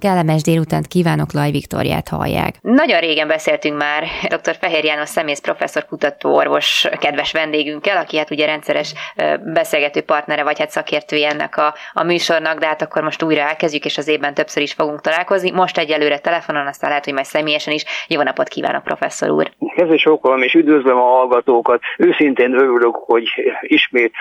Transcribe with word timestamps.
Kellemes 0.00 0.42
délutánt 0.42 0.86
kívánok, 0.86 1.32
Laj 1.32 1.50
Viktoriát 1.50 2.08
hallják. 2.08 2.54
Nagyon 2.60 3.00
régen 3.00 3.28
beszéltünk 3.28 3.76
már 3.76 4.02
dr. 4.28 4.56
Fehér 4.60 4.84
János 4.84 5.08
szemész 5.08 5.38
professzor 5.40 5.84
kutató 5.84 6.34
orvos 6.34 6.88
kedves 7.00 7.32
vendégünkkel, 7.32 7.96
aki 7.96 8.16
hát 8.16 8.30
ugye 8.30 8.46
rendszeres 8.46 8.94
beszélgető 9.44 10.00
partnere, 10.00 10.42
vagy 10.42 10.58
hát 10.58 10.70
szakértője 10.70 11.28
ennek 11.28 11.56
a, 11.56 11.74
a 11.92 12.02
műsornak, 12.02 12.58
de 12.58 12.66
hát 12.66 12.82
akkor 12.82 13.02
most 13.02 13.22
újra 13.22 13.40
elkezdjük, 13.40 13.84
és 13.84 13.98
az 13.98 14.08
évben 14.08 14.34
többször 14.34 14.62
is 14.62 14.72
fogunk 14.72 15.00
találkozni. 15.00 15.50
Most 15.50 15.78
egyelőre 15.78 16.18
telefonon, 16.18 16.66
aztán 16.66 16.88
lehet, 16.88 17.04
hogy 17.04 17.14
majd 17.14 17.26
személyesen 17.26 17.74
is. 17.74 17.84
Jó 18.08 18.22
napot 18.22 18.48
kívánok, 18.48 18.82
professzor 18.82 19.30
úr! 19.30 19.50
Kedves 19.76 20.06
okolom, 20.06 20.42
és 20.42 20.54
üdvözlöm 20.54 20.96
a 20.96 21.08
hallgatókat. 21.16 21.80
Őszintén 21.98 22.54
örülök, 22.54 22.94
hogy 22.94 23.28
ismét 23.60 24.12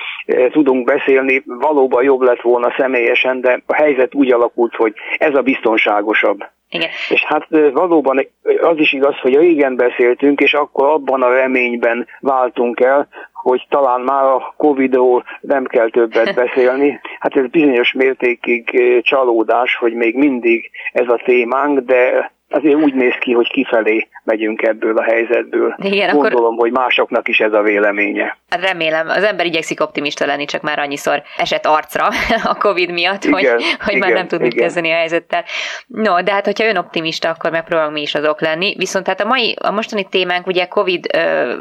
tudunk 0.52 0.85
beszélni. 0.85 1.43
Valóban 1.45 2.03
jobb 2.03 2.21
lett 2.21 2.41
volna 2.41 2.73
személyesen, 2.77 3.41
de 3.41 3.61
a 3.66 3.73
helyzet 3.73 4.16
úgy 4.16 4.31
alakult, 4.31 4.75
hogy 4.75 4.93
ez 5.17 5.35
a 5.35 5.41
biztos 5.41 5.69
biztonságosabb. 5.70 6.46
Igen. 6.70 6.90
És 7.09 7.23
hát 7.23 7.48
valóban 7.73 8.28
az 8.62 8.78
is 8.78 8.91
igaz, 8.91 9.20
hogy 9.20 9.36
régen 9.36 9.76
beszéltünk, 9.76 10.40
és 10.40 10.54
akkor 10.54 10.88
abban 10.88 11.22
a 11.22 11.34
reményben 11.34 12.08
váltunk 12.20 12.80
el, 12.80 13.08
hogy 13.34 13.66
talán 13.70 14.02
már 14.02 14.23
a 14.23 14.54
Covid-ról 14.58 15.23
nem 15.42 15.66
kell 15.66 15.90
többet 15.90 16.36
beszélni. 16.44 17.00
Hát 17.20 17.36
ez 17.36 17.48
bizonyos 17.48 17.94
mértékig 17.94 18.82
csalódás, 19.04 19.76
hogy 19.76 19.94
még 19.94 20.16
mindig 20.16 20.72
ez 20.92 21.08
a 21.08 21.22
témánk, 21.26 21.80
de 21.80 22.31
azért 22.49 22.76
úgy 22.76 22.94
néz 22.94 23.13
ki, 23.20 23.31
hogy 23.31 23.49
kifelé 23.49 24.08
megyünk 24.23 24.62
ebből 24.62 24.98
a 24.98 25.03
helyzetből. 25.03 25.76
Igen, 25.77 26.16
Gondolom, 26.16 26.45
akkor... 26.45 26.58
hogy 26.58 26.72
másoknak 26.72 27.27
is 27.27 27.39
ez 27.39 27.53
a 27.53 27.62
véleménye. 27.62 28.38
Hát 28.49 28.62
remélem, 28.62 29.08
az 29.08 29.23
ember 29.23 29.45
igyekszik 29.45 29.81
optimista 29.81 30.25
lenni, 30.25 30.45
csak 30.45 30.62
már 30.62 30.80
annyiszor 30.80 31.22
esett 31.38 31.66
arcra 31.66 32.08
a 32.52 32.55
Covid 32.55 32.92
miatt, 32.92 33.23
igen, 33.23 33.33
hogy, 33.33 33.64
hogy 33.80 33.95
igen, 33.95 34.08
már 34.08 34.17
nem 34.17 34.27
tud 34.27 34.42
mit 34.42 34.53
kezdeni 34.53 34.92
a 34.92 34.95
helyzettel. 34.95 35.44
No, 35.88 36.22
de 36.22 36.31
hát, 36.31 36.45
hogyha 36.45 36.66
ön 36.66 36.77
optimista, 36.77 37.30
akkor 37.30 37.52
megpróbálunk 37.52 37.94
mi 37.94 38.02
is 38.02 38.16
azok 38.16 38.42
lenni. 38.42 38.75
Viszont 38.77 39.08
hát 39.08 39.22
a 39.22 39.25
mai, 39.25 39.55
a 39.61 39.72
mostani 39.72 40.03
témánk 40.09 40.47
ugye 40.47 40.66
Covid 40.66 41.05
ö, 41.14 41.53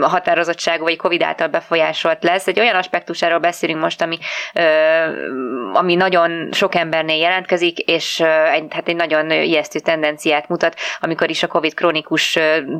határozottságú, 0.00 0.82
vagy 0.82 0.96
Covid 0.96 1.22
által 1.22 1.48
befolyásolt 1.48 2.24
lesz. 2.24 2.46
Egy 2.46 2.60
olyan 2.60 2.74
aspektusáról 2.74 3.38
beszélünk 3.38 3.80
most, 3.80 4.02
ami, 4.02 4.18
ö, 4.54 4.62
ami 5.72 5.94
nagyon 5.94 6.48
sok 6.52 6.74
embernél 6.74 7.16
jelentkezik, 7.16 7.78
és 7.78 8.20
ö, 8.20 8.44
egy, 8.44 8.64
hát 8.70 8.88
egy 8.88 8.96
nagyon 8.96 9.30
ijesztő 9.30 9.78
tendenciát 10.18 10.48
mutat, 10.48 10.74
amikor 11.00 11.30
is 11.30 11.42
a 11.42 11.46
Covid 11.46 11.74
krónikus 11.74 12.38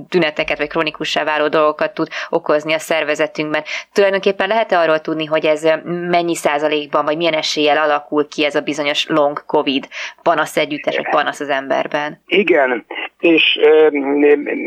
tüneteket, 0.08 0.58
vagy 0.58 0.68
krónikussá 0.68 1.24
váló 1.24 1.48
dolgokat 1.48 1.94
tud 1.94 2.08
okozni 2.28 2.72
a 2.72 2.78
szervezetünkben. 2.78 3.62
Tulajdonképpen 3.92 4.48
lehet-e 4.48 4.78
arról 4.78 4.98
tudni, 5.00 5.24
hogy 5.24 5.44
ez 5.44 5.68
mennyi 5.84 6.34
százalékban, 6.34 7.04
vagy 7.04 7.16
milyen 7.16 7.32
eséllyel 7.32 7.78
alakul 7.78 8.28
ki 8.28 8.44
ez 8.44 8.54
a 8.54 8.60
bizonyos 8.60 9.06
long 9.08 9.44
Covid 9.46 9.88
panasz 10.22 10.56
együttes, 10.56 10.96
vagy 10.96 11.08
panasz 11.08 11.40
az 11.40 11.48
emberben? 11.48 12.20
Igen, 12.26 12.84
és 13.18 13.58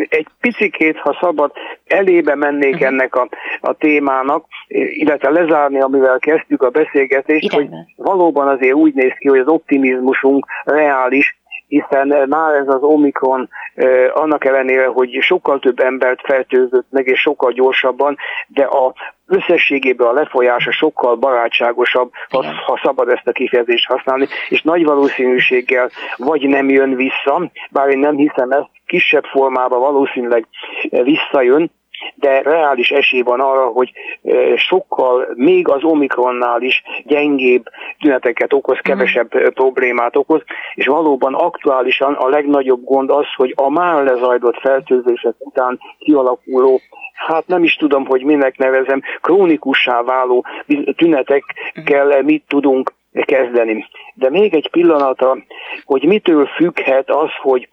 egy 0.09 0.27
picikét, 0.39 0.97
ha 0.97 1.17
szabad, 1.21 1.51
elébe 1.87 2.35
mennék 2.35 2.73
uh-huh. 2.73 2.87
ennek 2.87 3.15
a, 3.15 3.29
a 3.61 3.73
témának, 3.73 4.45
illetve 4.67 5.29
lezárni, 5.29 5.81
amivel 5.81 6.19
kezdtük 6.19 6.61
a 6.61 6.69
beszélgetést, 6.69 7.43
Idegen. 7.43 7.67
hogy 7.67 8.05
valóban 8.05 8.47
azért 8.47 8.73
úgy 8.73 8.93
néz 8.93 9.13
ki, 9.19 9.27
hogy 9.27 9.39
az 9.39 9.47
optimizmusunk 9.47 10.45
reális, 10.63 11.40
hiszen 11.71 12.13
eh, 12.13 12.25
már 12.27 12.53
ez 12.53 12.67
az 12.67 12.81
Omikron 12.83 13.49
eh, 13.73 14.09
annak 14.13 14.45
ellenére, 14.45 14.85
hogy 14.85 15.17
sokkal 15.21 15.59
több 15.59 15.79
embert 15.79 16.21
fertőzött 16.23 16.85
meg, 16.89 17.07
és 17.07 17.19
sokkal 17.19 17.51
gyorsabban, 17.51 18.17
de 18.47 18.63
a 18.63 18.93
összességében 19.27 20.07
a 20.07 20.13
lefolyása 20.13 20.71
sokkal 20.71 21.15
barátságosabb, 21.15 22.11
ha, 22.29 22.45
ha 22.65 22.79
szabad 22.83 23.09
ezt 23.09 23.27
a 23.27 23.31
kifejezést 23.31 23.85
használni, 23.85 24.27
és 24.49 24.61
nagy 24.61 24.83
valószínűséggel 24.83 25.89
vagy 26.17 26.47
nem 26.47 26.69
jön 26.69 26.95
vissza, 26.95 27.51
bár 27.71 27.89
én 27.89 27.99
nem 27.99 28.15
hiszem 28.15 28.51
ezt, 28.51 28.69
kisebb 28.85 29.23
formában 29.23 29.79
valószínűleg 29.79 30.47
eh, 30.89 31.03
visszajön, 31.03 31.71
de 32.21 32.41
reális 32.41 32.91
esély 32.91 33.21
van 33.21 33.39
arra, 33.39 33.65
hogy 33.65 33.91
sokkal 34.55 35.27
még 35.35 35.67
az 35.67 35.83
Omikronnál 35.83 36.61
is 36.61 36.83
gyengébb 37.03 37.65
tüneteket 37.99 38.53
okoz, 38.53 38.77
mhm. 38.77 38.83
kevesebb 38.83 39.37
mm. 39.37 39.45
problémát 39.53 40.15
okoz, 40.15 40.41
és 40.75 40.85
valóban 40.85 41.33
aktuálisan 41.33 42.13
a 42.13 42.27
legnagyobb 42.27 42.83
gond 42.83 43.09
az, 43.09 43.25
hogy 43.35 43.53
a 43.55 43.69
már 43.69 44.03
lezajlott 44.03 44.59
fertőzések 44.59 45.33
után 45.37 45.79
kialakuló 45.97 46.81
hát 47.27 47.47
nem 47.47 47.63
is 47.63 47.75
tudom, 47.75 48.05
hogy 48.05 48.23
minek 48.23 48.57
nevezem, 48.57 49.01
krónikussá 49.21 50.01
váló 50.01 50.45
tünetekkel 50.95 52.05
mhm. 52.07 52.25
mit 52.25 52.43
tudunk 52.47 52.93
kezdeni. 53.11 53.85
De 54.13 54.29
még 54.29 54.53
egy 54.53 54.69
pillanatra, 54.69 55.37
hogy 55.85 56.03
mitől 56.03 56.45
függhet 56.45 57.09
az, 57.09 57.29
hogy 57.41 57.67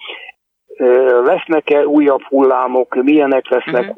lesznek-e 1.25 1.87
újabb 1.87 2.23
hullámok, 2.23 3.03
milyenek 3.03 3.49
lesznek, 3.49 3.83
uh-huh. 3.83 3.97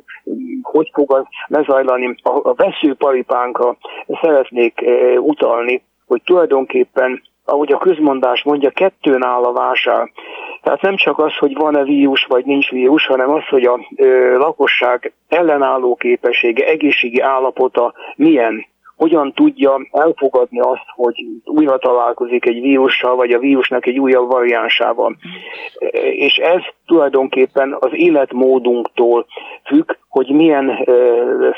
Hogy 0.63 0.91
fog 0.93 1.13
az 1.13 1.25
lezajlani. 1.47 2.15
A, 2.23 2.49
a 2.49 2.55
veszőparipánkra 2.55 3.77
szeretnék 4.21 4.85
utalni, 5.19 5.83
hogy 6.07 6.23
tulajdonképpen 6.25 7.23
ahogy 7.45 7.73
a 7.73 7.79
közmondás 7.79 8.43
mondja, 8.43 8.71
kettőn 8.71 9.25
áll 9.25 9.43
a 9.43 9.53
válság. 9.53 10.13
Tehát 10.63 10.83
nem 10.83 10.97
csak 10.97 11.19
az, 11.19 11.37
hogy 11.37 11.55
van-e 11.55 11.83
vírus 11.83 12.25
vagy 12.25 12.45
nincs 12.45 12.71
vírus, 12.71 13.07
hanem 13.07 13.31
az, 13.31 13.47
hogy 13.49 13.65
a 13.65 13.81
ö, 13.97 14.37
lakosság 14.39 15.13
ellenálló 15.29 15.95
képessége, 15.95 16.67
egészségi 16.67 17.21
állapota 17.21 17.95
milyen 18.17 18.67
hogyan 19.01 19.33
tudja 19.33 19.81
elfogadni 19.93 20.61
azt, 20.61 20.87
hogy 20.95 21.27
újra 21.45 21.79
találkozik 21.79 22.47
egy 22.47 22.61
vírussal, 22.61 23.17
vagy 23.17 23.31
a 23.31 23.39
vírusnak 23.39 23.87
egy 23.87 23.99
újabb 23.99 24.31
variánsával. 24.31 25.17
És 26.13 26.37
ez 26.37 26.61
tulajdonképpen 26.87 27.77
az 27.81 27.91
életmódunktól 27.93 29.27
függ, 29.65 29.91
hogy 30.09 30.31
milyen, 30.31 30.89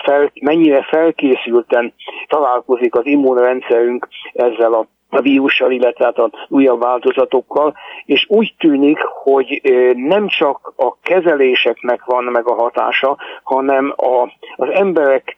fel, 0.04 0.32
mennyire 0.40 0.82
felkészülten 0.82 1.92
találkozik 2.28 2.94
az 2.94 3.06
immunrendszerünk 3.06 4.08
ezzel 4.32 4.72
a 4.72 4.86
a 5.12 5.20
vírussal, 5.20 5.70
illetve 5.70 6.04
hát 6.04 6.18
a 6.18 6.30
újabb 6.48 6.80
változatokkal, 6.80 7.74
és 8.04 8.26
úgy 8.28 8.54
tűnik, 8.58 8.98
hogy 8.98 9.60
nem 9.94 10.26
csak 10.28 10.72
a 10.76 10.96
kezeléseknek 11.02 12.04
van 12.04 12.24
meg 12.24 12.48
a 12.48 12.54
hatása, 12.54 13.16
hanem 13.42 13.94
a, 13.96 14.22
az 14.56 14.68
emberek 14.70 15.36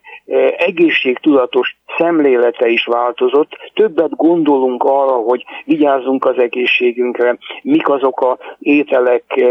egészségtudatos 0.56 1.76
szemlélete 1.98 2.68
is 2.68 2.84
változott. 2.84 3.50
Többet 3.74 4.16
gondolunk 4.16 4.82
arra, 4.82 5.12
hogy 5.12 5.44
vigyázzunk 5.64 6.24
az 6.24 6.38
egészségünkre, 6.38 7.38
mik 7.62 7.88
azok 7.88 8.20
a 8.20 8.38
ételek, 8.58 9.44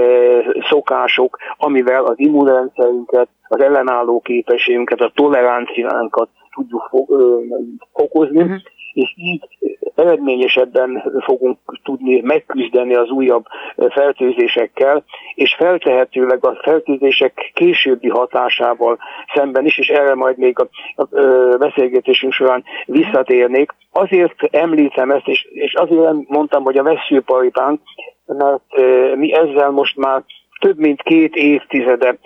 szokások, 0.70 1.38
amivel 1.58 2.04
az 2.04 2.16
immunrendszerünket, 2.16 3.28
az 3.48 3.62
ellenálló 3.62 4.20
képességünket, 4.20 5.02
a 5.02 5.12
toleranciánkat 5.16 6.30
tudjuk 6.56 6.92
fokozni, 7.94 8.42
uh-huh 8.42 8.58
és 8.94 9.14
így 9.16 9.42
eredményesebben 9.96 11.22
fogunk 11.24 11.58
tudni 11.84 12.22
megküzdeni 12.22 12.96
az 12.96 13.10
újabb 13.10 13.46
fertőzésekkel, 13.90 15.04
és 15.36 15.56
feltehetőleg 15.58 16.46
a 16.46 16.60
fertőzések 16.62 17.52
későbbi 17.54 18.10
hatásával 18.10 18.98
szemben 19.34 19.66
is, 19.66 19.78
és 19.78 19.88
erre 19.88 20.16
majd 20.16 20.38
még 20.38 20.60
a, 20.60 20.68
a, 20.96 21.18
a 21.20 21.58
beszélgetésünk 21.58 22.34
során 22.34 22.64
visszatérnék. 22.86 23.72
Azért 23.92 24.44
említem 24.52 25.12
ezt, 25.12 25.28
és, 25.28 25.48
és 25.52 25.74
azért 25.74 26.28
mondtam, 26.28 26.64
hogy 26.64 26.78
a 26.78 26.84
veszőparipánk, 26.84 27.82
mert 28.26 28.78
mi 29.16 29.34
ezzel 29.34 29.70
most 29.70 29.98
már 29.98 30.24
több 30.60 30.78
mint 30.78 31.02
két 31.02 31.36
évtizede 31.36 32.18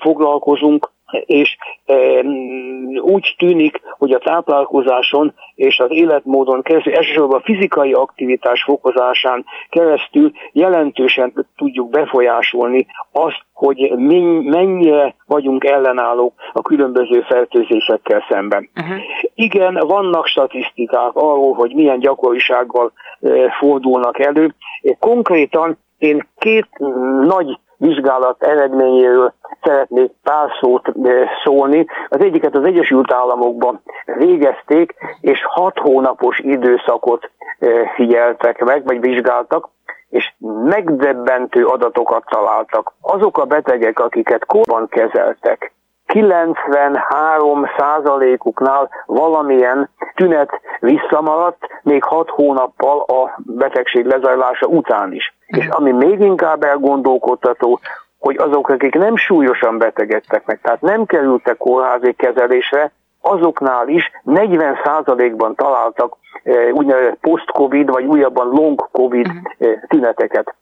foglalkozunk, 0.00 0.90
és 1.24 1.56
úgy 3.00 3.34
tűnik, 3.38 3.80
hogy 3.98 4.12
a 4.12 4.18
táplálkozáson 4.18 5.34
és 5.54 5.78
az 5.78 5.90
életmódon 5.90 6.62
keresztül, 6.62 6.94
elsősorban 6.94 7.38
a 7.38 7.44
fizikai 7.44 7.92
aktivitás 7.92 8.62
fokozásán 8.62 9.44
keresztül 9.68 10.32
jelentősen 10.52 11.46
tudjuk 11.56 11.90
befolyásolni 11.90 12.86
azt, 13.12 13.42
hogy 13.52 13.92
mennyire 14.44 15.14
vagyunk 15.26 15.64
ellenállók 15.64 16.32
a 16.52 16.62
különböző 16.62 17.20
fertőzésekkel 17.20 18.24
szemben. 18.28 18.70
Uh-huh. 18.76 18.96
Igen, 19.34 19.74
vannak 19.74 20.26
statisztikák 20.26 21.14
arról, 21.14 21.54
hogy 21.54 21.74
milyen 21.74 21.98
gyakorisággal 21.98 22.92
e, 23.20 23.28
fordulnak 23.58 24.18
elő. 24.18 24.54
Konkrétan 24.98 25.78
én 25.98 26.26
két 26.38 26.68
nagy 27.20 27.58
vizsgálat 27.86 28.42
eredményéről 28.42 29.32
szeretnék 29.62 30.12
pár 30.22 30.48
szót 30.60 30.92
szólni. 31.44 31.86
Az 32.08 32.20
egyiket 32.20 32.54
az 32.54 32.64
Egyesült 32.64 33.12
Államokban 33.12 33.80
végezték, 34.04 34.94
és 35.20 35.44
hat 35.44 35.78
hónapos 35.78 36.38
időszakot 36.38 37.30
figyeltek 37.94 38.64
meg, 38.64 38.84
vagy 38.84 39.00
vizsgáltak, 39.00 39.68
és 40.10 40.32
megdebbentő 40.64 41.66
adatokat 41.66 42.24
találtak. 42.30 42.92
Azok 43.00 43.38
a 43.38 43.44
betegek, 43.44 43.98
akiket 43.98 44.44
korban 44.44 44.88
kezeltek, 44.88 45.72
93 46.06 47.64
százalékuknál 47.78 48.90
valamilyen 49.06 49.90
tünet 50.14 50.60
visszamaradt, 50.80 51.58
még 51.82 52.04
6 52.04 52.30
hónappal 52.30 53.00
a 53.00 53.34
betegség 53.46 54.04
lezajlása 54.04 54.66
után 54.66 55.12
is. 55.12 55.33
És 55.56 55.66
ami 55.66 55.92
még 55.92 56.20
inkább 56.20 56.62
elgondolkodtató, 56.62 57.80
hogy 58.18 58.36
azok, 58.38 58.68
akik 58.68 58.94
nem 58.94 59.16
súlyosan 59.16 59.78
betegedtek 59.78 60.46
meg, 60.46 60.60
tehát 60.62 60.80
nem 60.80 61.06
kerültek 61.06 61.56
kórházi 61.56 62.12
kezelésre, 62.12 62.92
azoknál 63.20 63.88
is 63.88 64.10
40%-ban 64.26 65.54
találtak 65.54 66.16
e, 66.42 66.72
úgynevezett 66.72 67.18
post-covid, 67.20 67.90
vagy 67.90 68.04
újabban 68.04 68.48
long-covid 68.48 69.26
e, 69.26 69.66
tüneteket. 69.88 70.54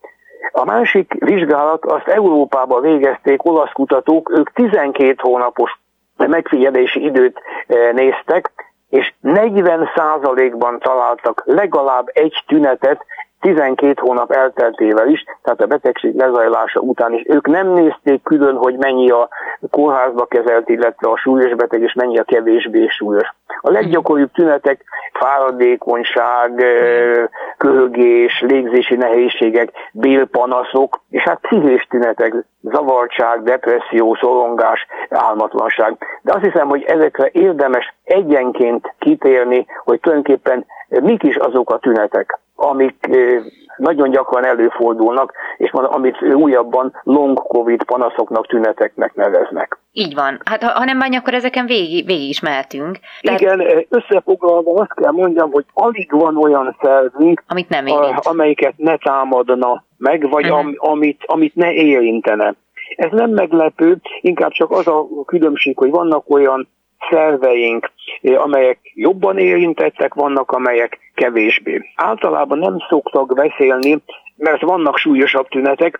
A 0.52 0.64
másik 0.64 1.14
vizsgálat 1.18 1.84
azt 1.84 2.08
Európában 2.08 2.82
végezték 2.82 3.44
olasz 3.44 3.72
kutatók, 3.72 4.30
ők 4.38 4.52
12 4.52 5.14
hónapos 5.18 5.80
megfigyelési 6.16 7.04
időt 7.04 7.40
e, 7.66 7.92
néztek, 7.92 8.50
és 8.88 9.12
40%-ban 9.22 10.78
találtak 10.78 11.42
legalább 11.46 12.06
egy 12.12 12.44
tünetet 12.46 13.04
12 13.42 14.00
hónap 14.00 14.30
elteltével 14.30 15.08
is, 15.08 15.24
tehát 15.42 15.60
a 15.60 15.66
betegség 15.66 16.14
lezajlása 16.14 16.80
után 16.80 17.12
is. 17.12 17.22
Ők 17.26 17.46
nem 17.46 17.68
nézték 17.68 18.22
külön, 18.22 18.56
hogy 18.56 18.76
mennyi 18.76 19.10
a 19.10 19.28
kórházba 19.70 20.24
kezelt, 20.24 20.68
illetve 20.68 21.10
a 21.10 21.16
súlyos 21.16 21.54
beteg, 21.54 21.82
és 21.82 21.92
mennyi 21.92 22.18
a 22.18 22.24
kevésbé 22.24 22.86
súlyos. 22.88 23.28
A 23.60 23.70
leggyakoribb 23.70 24.30
tünetek 24.32 24.84
fáradékonyság, 25.12 26.64
köhögés, 27.56 28.40
légzési 28.40 28.96
nehézségek, 28.96 29.70
bélpanaszok, 29.92 31.00
és 31.10 31.22
hát 31.22 31.40
pszichés 31.40 31.86
tünetek, 31.90 32.34
zavartság, 32.60 33.42
depresszió, 33.42 34.14
szorongás, 34.14 34.86
álmatlanság. 35.10 35.96
De 36.22 36.32
azt 36.32 36.44
hiszem, 36.44 36.68
hogy 36.68 36.82
ezekre 36.82 37.28
érdemes 37.32 37.94
egyenként 38.04 38.94
kitérni, 38.98 39.66
hogy 39.84 40.00
tulajdonképpen 40.00 40.66
mik 40.88 41.22
is 41.22 41.36
azok 41.36 41.70
a 41.70 41.78
tünetek, 41.78 42.38
amik 42.62 43.08
nagyon 43.76 44.10
gyakran 44.10 44.44
előfordulnak, 44.44 45.32
és 45.56 45.70
amit 45.70 46.22
újabban 46.22 47.00
long 47.02 47.42
covid 47.42 47.82
panaszoknak, 47.82 48.46
tüneteknek 48.46 49.14
neveznek. 49.14 49.78
Így 49.92 50.14
van. 50.14 50.40
Hát 50.44 50.62
ha, 50.62 50.84
nem 50.84 50.98
bánja, 50.98 51.18
akkor 51.18 51.34
ezeken 51.34 51.66
végig, 51.66 52.06
végig 52.06 52.28
is 52.28 52.40
mehetünk. 52.40 52.98
Tehát... 53.20 53.40
Igen, 53.40 53.86
összefoglalva 53.88 54.80
azt 54.80 54.94
kell 54.94 55.10
mondjam, 55.10 55.50
hogy 55.50 55.64
alig 55.72 56.10
van 56.10 56.36
olyan 56.36 56.76
szervünk, 56.82 57.42
amit 57.48 57.68
nem 57.68 57.86
érint. 57.86 58.18
amelyiket 58.22 58.74
ne 58.76 58.96
támadna 58.96 59.84
meg, 59.96 60.30
vagy 60.30 60.44
uh-huh. 60.44 60.58
am, 60.58 60.74
amit, 60.76 61.22
amit 61.26 61.54
ne 61.54 61.72
érintene. 61.72 62.54
Ez 62.96 63.10
nem 63.10 63.30
meglepő, 63.30 63.96
inkább 64.20 64.50
csak 64.50 64.70
az 64.70 64.86
a 64.86 65.06
különbség, 65.26 65.76
hogy 65.78 65.90
vannak 65.90 66.24
olyan 66.30 66.68
szerveink, 67.10 67.90
amelyek 68.22 68.78
jobban 68.94 69.38
érintettek, 69.38 70.14
vannak 70.14 70.50
amelyek 70.50 70.98
kevésbé. 71.14 71.80
Általában 71.94 72.58
nem 72.58 72.76
szoktak 72.88 73.34
beszélni, 73.34 74.02
mert 74.42 74.62
vannak 74.62 74.96
súlyosabb 74.96 75.48
tünetek, 75.48 75.98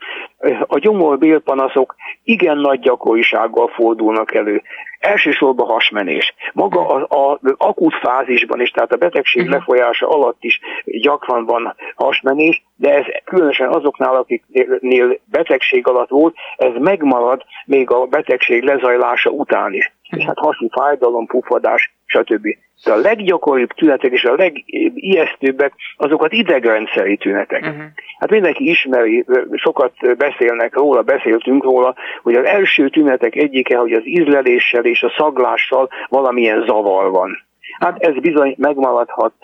a 0.67 0.79
gyomor-bélpanaszok 0.79 1.95
igen 2.25 2.59
nagy 2.59 2.81
gyakorisággal 2.81 3.69
fordulnak 3.69 4.35
elő. 4.35 4.63
Elsősorban 4.99 5.67
hasmenés. 5.67 6.35
Maga 6.53 6.87
az, 6.87 7.03
az 7.09 7.55
akut 7.57 7.95
fázisban 7.95 8.61
is, 8.61 8.71
tehát 8.71 8.93
a 8.93 8.97
betegség 8.97 9.43
uh-huh. 9.43 9.59
lefolyása 9.59 10.09
alatt 10.09 10.37
is 10.41 10.61
gyakran 10.85 11.45
van 11.45 11.75
hasmenés, 11.95 12.63
de 12.77 12.95
ez 12.95 13.05
különösen 13.25 13.69
azoknál, 13.69 14.17
akiknél 14.17 15.19
betegség 15.25 15.87
alatt 15.87 16.09
volt, 16.09 16.35
ez 16.57 16.73
megmarad 16.79 17.43
még 17.67 17.91
a 17.91 18.07
betegség 18.07 18.63
lezajlása 18.63 19.31
után 19.31 19.73
is 19.73 19.93
és 20.17 20.25
hát 20.25 20.39
hasi 20.39 20.69
fájdalom, 20.73 21.27
pufadás, 21.27 21.95
stb. 22.13 22.47
De 22.85 22.93
a 22.93 22.97
leggyakoribb 22.97 23.71
tünetek 23.71 24.13
és 24.13 24.25
a 24.25 24.35
legijesztőbbek 24.35 25.73
azok 25.97 26.23
az 26.23 26.33
idegrendszeri 26.33 27.17
tünetek. 27.17 27.63
Uh-huh. 27.63 27.83
Hát 28.19 28.31
mindenki 28.31 28.69
ismeri, 28.69 29.25
sokat 29.53 29.93
beszélnek 30.17 30.75
róla, 30.75 31.03
beszéltünk 31.03 31.65
róla, 31.65 31.95
hogy 32.23 32.35
az 32.35 32.45
első 32.45 32.89
tünetek 32.89 33.35
egyike, 33.35 33.77
hogy 33.77 33.93
az 33.93 34.07
ízleléssel 34.07 34.85
és 34.85 35.03
a 35.03 35.15
szaglással 35.17 35.89
valamilyen 36.09 36.65
zavar 36.67 37.11
van. 37.11 37.39
Hát 37.79 38.03
ez 38.03 38.15
bizony 38.15 38.55
megmaradhat 38.59 39.35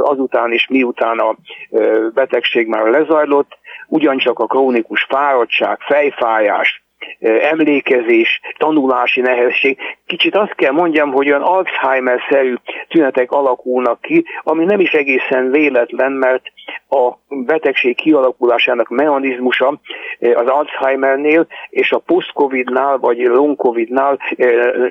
azután 0.00 0.52
is, 0.52 0.66
miután 0.68 1.18
a 1.18 1.36
betegség 2.14 2.66
már 2.66 2.86
lezajlott, 2.86 3.58
ugyancsak 3.88 4.38
a 4.38 4.46
krónikus 4.46 5.06
fáradtság, 5.08 5.78
fejfájás, 5.80 6.83
emlékezés, 7.24 8.40
tanulási 8.58 9.20
nehézség. 9.20 9.78
Kicsit 10.06 10.36
azt 10.36 10.54
kell 10.54 10.72
mondjam, 10.72 11.12
hogy 11.12 11.28
olyan 11.28 11.42
Alzheimer-szerű 11.42 12.54
tünetek 12.88 13.30
alakulnak 13.30 14.00
ki, 14.00 14.24
ami 14.42 14.64
nem 14.64 14.80
is 14.80 14.90
egészen 14.90 15.50
véletlen, 15.50 16.12
mert 16.12 16.42
a 16.88 17.12
betegség 17.28 17.96
kialakulásának 17.96 18.88
mechanizmusa 18.88 19.80
az 20.20 20.46
Alzheimernél 20.46 21.46
és 21.70 21.92
a 21.92 21.98
post-covid-nál 21.98 22.98
vagy 22.98 23.18
long-covid-nál 23.18 24.18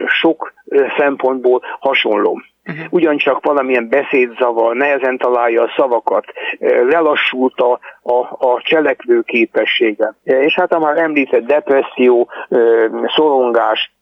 sok 0.08 0.54
szempontból 0.98 1.62
hasonló. 1.80 2.42
Uh-huh. 2.70 2.86
Ugyancsak 2.90 3.46
valamilyen 3.46 3.90
beszédzavar, 3.90 4.76
nehezen 4.76 5.18
találja 5.18 5.62
a 5.62 5.74
szavakat, 5.78 6.26
lelassult 6.88 7.60
a, 7.60 7.80
a, 8.02 8.48
a 8.48 8.62
cselekvő 8.62 9.22
képessége. 9.22 10.16
És 10.24 10.56
hát 10.56 10.74
a 10.74 10.80
már 10.80 10.98
említett 10.98 11.46
depresszió, 11.46 12.30
szorongás, 13.16 13.94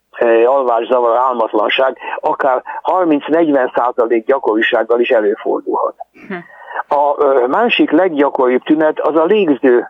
alvászavar, 0.46 1.18
álmatlanság 1.18 1.98
akár 2.20 2.64
30-40 2.84 3.76
százalék 3.76 4.26
gyakorisággal 4.26 5.00
is 5.00 5.10
előfordulhat. 5.10 5.96
Uh-huh. 6.24 6.38
A 6.88 7.48
másik 7.48 7.92
leggyakoribb 7.92 8.64
tünet 8.64 9.00
az 9.00 9.16
a 9.16 9.26
légző 9.26 9.90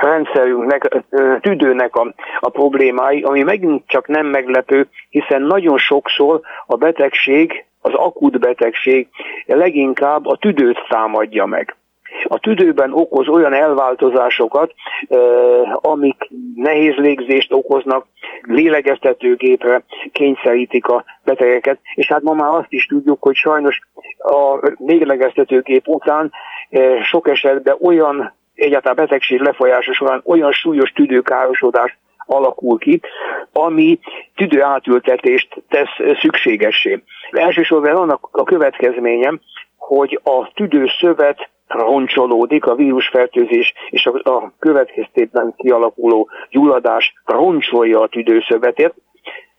rendszerünknek, 0.00 1.04
tüdőnek 1.40 1.96
a, 1.96 2.14
a 2.40 2.48
problémái, 2.48 3.22
ami 3.22 3.42
megint 3.42 3.82
csak 3.86 4.06
nem 4.06 4.26
meglepő, 4.26 4.88
hiszen 5.08 5.42
nagyon 5.42 5.78
sokszor 5.78 6.40
a 6.66 6.76
betegség 6.76 7.64
az 7.80 7.92
akut 7.94 8.38
betegség 8.38 9.08
leginkább 9.46 10.26
a 10.26 10.36
tüdőt 10.36 10.78
támadja 10.88 11.46
meg. 11.46 11.74
A 12.24 12.38
tüdőben 12.38 12.92
okoz 12.92 13.28
olyan 13.28 13.52
elváltozásokat, 13.52 14.74
amik 15.74 16.28
nehéz 16.54 16.94
légzést 16.94 17.52
okoznak, 17.52 18.06
lélegeztetőgépre 18.42 19.82
kényszerítik 20.12 20.86
a 20.86 21.04
betegeket, 21.24 21.78
és 21.94 22.06
hát 22.06 22.22
ma 22.22 22.32
már 22.32 22.48
azt 22.48 22.72
is 22.72 22.86
tudjuk, 22.86 23.22
hogy 23.22 23.34
sajnos 23.34 23.80
a 24.18 24.72
lélegeztetőgép 24.76 25.88
után 25.88 26.32
sok 27.02 27.28
esetben 27.28 27.76
olyan 27.80 28.32
egyáltalán 28.54 28.96
betegség 28.96 29.40
lefolyása 29.40 29.92
során 29.92 30.20
olyan 30.24 30.52
súlyos 30.52 30.90
tüdőkárosodás 30.92 31.98
alakul 32.30 32.78
ki, 32.78 33.00
ami 33.52 33.98
tüdő 34.34 34.62
átültetést 34.62 35.62
tesz 35.68 36.18
szükségessé. 36.20 37.02
Elsősorban 37.30 37.96
annak 37.96 38.28
a 38.32 38.42
következményem, 38.42 39.40
hogy 39.76 40.20
a 40.22 40.52
tüdőszövet 40.54 41.48
roncsolódik, 41.66 42.66
a 42.66 42.74
vírusfertőzés 42.74 43.74
és 43.90 44.06
a, 44.06 44.52
következtében 44.58 45.54
kialakuló 45.56 46.28
gyulladás 46.50 47.14
roncsolja 47.24 48.00
a 48.00 48.08
tüdőszövetet, 48.08 48.94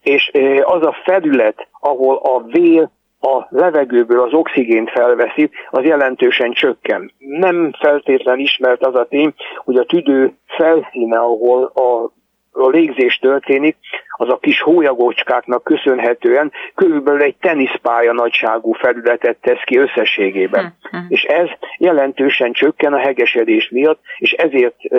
és 0.03 0.31
az 0.63 0.85
a 0.85 0.95
felület, 1.03 1.67
ahol 1.79 2.15
a 2.15 2.43
vér 2.43 2.87
a 3.21 3.47
levegőből 3.49 4.19
az 4.19 4.33
oxigént 4.33 4.89
felveszi, 4.89 5.49
az 5.69 5.83
jelentősen 5.83 6.51
csökken. 6.51 7.11
Nem 7.17 7.71
feltétlen 7.79 8.39
ismert 8.39 8.85
az 8.85 8.95
a 8.95 9.05
tény, 9.05 9.33
hogy 9.63 9.75
a 9.75 9.85
tüdő 9.85 10.33
felszíne, 10.47 11.17
ahol 11.17 11.63
a 11.63 12.11
a 12.51 12.69
légzés 12.69 13.15
történik, 13.15 13.75
az 14.21 14.29
a 14.29 14.37
kis 14.37 14.61
hólyagocskáknak 14.61 15.63
köszönhetően 15.63 16.51
körülbelül 16.75 17.21
egy 17.21 17.35
teniszpálya 17.39 18.13
nagyságú 18.13 18.73
felületet 18.73 19.37
tesz 19.41 19.63
ki 19.63 19.77
összességében. 19.77 20.75
Hm, 20.81 20.97
hm. 20.97 21.05
És 21.07 21.23
ez 21.23 21.47
jelentősen 21.77 22.51
csökken 22.51 22.93
a 22.93 22.97
hegesedés 22.97 23.69
miatt, 23.69 23.99
és 24.17 24.31
ezért 24.31 24.75
e, 24.79 24.97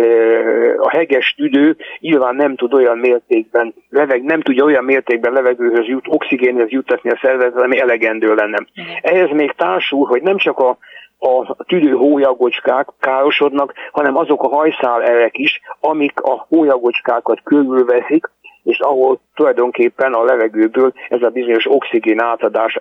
a 0.79 0.91
heges 0.91 1.35
tüdő 1.37 1.77
nyilván 1.99 2.35
nem 2.35 2.57
tud 2.57 2.75
olyan 2.75 2.99
mértékben, 2.99 3.75
leveg, 3.91 4.23
nem 4.23 4.41
tudja 4.41 4.65
olyan 4.65 4.85
mértékben 4.85 5.33
levegőhöz 5.33 5.87
jut, 5.87 6.05
oxigénhez 6.09 6.71
juttatni 6.71 7.11
a 7.11 7.19
szervezet, 7.23 7.57
ami 7.57 7.81
elegendő 7.81 8.35
lenne. 8.35 8.59
Hm. 8.75 8.81
Ehhez 9.03 9.31
még 9.31 9.53
társul, 9.53 10.07
hogy 10.07 10.23
nem 10.23 10.37
csak 10.37 10.59
a 10.59 10.79
a 11.23 11.57
tüdő 11.67 11.91
hólyagocskák 11.91 12.88
károsodnak, 13.00 13.75
hanem 13.93 14.17
azok 14.17 14.43
a 14.43 14.49
hajszálelek 14.49 15.38
is, 15.38 15.61
amik 15.81 16.21
a 16.21 16.47
hólyagocskákat 16.49 17.41
körülveszik, 17.45 18.31
és 18.62 18.79
ahol 18.79 19.21
tulajdonképpen 19.35 20.12
a 20.12 20.25
levegőből 20.25 20.93
ez 21.09 21.23
a 21.23 21.29
bizonyos 21.29 21.67
oxigén 21.71 22.21
átadás, 22.21 22.79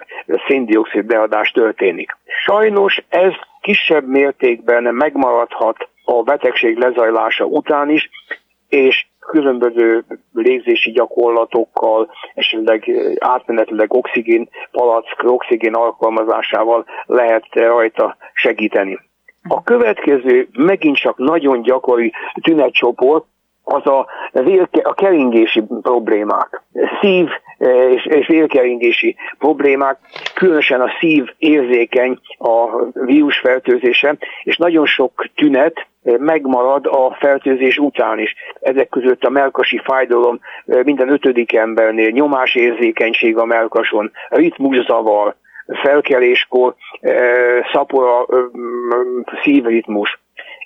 széndiokszid 0.48 1.06
beadás 1.06 1.52
történik. 1.52 2.18
Sajnos 2.46 3.04
ez 3.10 3.32
kisebb 3.62 4.08
mértékben 4.08 4.84
megmaradhat 4.84 5.90
a 6.06 6.24
betegség 6.24 6.78
lezajlása 6.78 7.46
után 7.46 7.90
is, 7.90 8.10
és 8.70 9.06
különböző 9.28 10.04
légzési 10.34 10.92
gyakorlatokkal, 10.92 12.12
esetleg 12.34 12.92
átmenetileg 13.20 13.94
oxigén 13.94 14.50
palack, 14.72 15.24
oxigén 15.24 15.74
alkalmazásával 15.74 16.86
lehet 17.06 17.46
rajta 17.52 18.18
segíteni. 18.34 19.00
A 19.48 19.64
következő 19.64 20.48
megint 20.54 20.96
csak 20.96 21.18
nagyon 21.18 21.62
gyakori 21.62 22.12
tünetcsoport, 22.42 23.26
az 23.72 23.86
a, 23.86 24.08
a 24.84 24.94
keringési 24.94 25.64
problémák, 25.82 26.62
szív 27.02 27.28
és, 27.94 28.06
és 28.06 28.28
vérkeringési 28.28 29.16
problémák, 29.38 29.98
különösen 30.34 30.82
a 30.82 30.92
szív 31.00 31.26
érzékeny 31.38 32.20
a 32.38 32.86
vírusfertőzése, 32.94 34.16
és 34.44 34.58
nagyon 34.58 34.86
sok 34.86 35.26
tünet 35.36 35.88
megmarad 36.04 36.86
a 36.86 37.16
fertőzés 37.20 37.78
után 37.78 38.20
is. 38.20 38.36
Ezek 38.60 38.90
között 38.90 39.24
a 39.24 39.30
melkasi 39.30 39.82
fájdalom 39.84 40.40
minden 40.66 41.10
ötödik 41.10 41.54
embernél, 41.54 42.10
nyomásérzékenység 42.10 43.38
a 43.38 43.46
melkason, 43.46 44.12
ritmuszavar, 44.30 45.36
felkeléskor 45.84 46.76
szapora 47.72 48.26
szívritmus. 49.44 50.21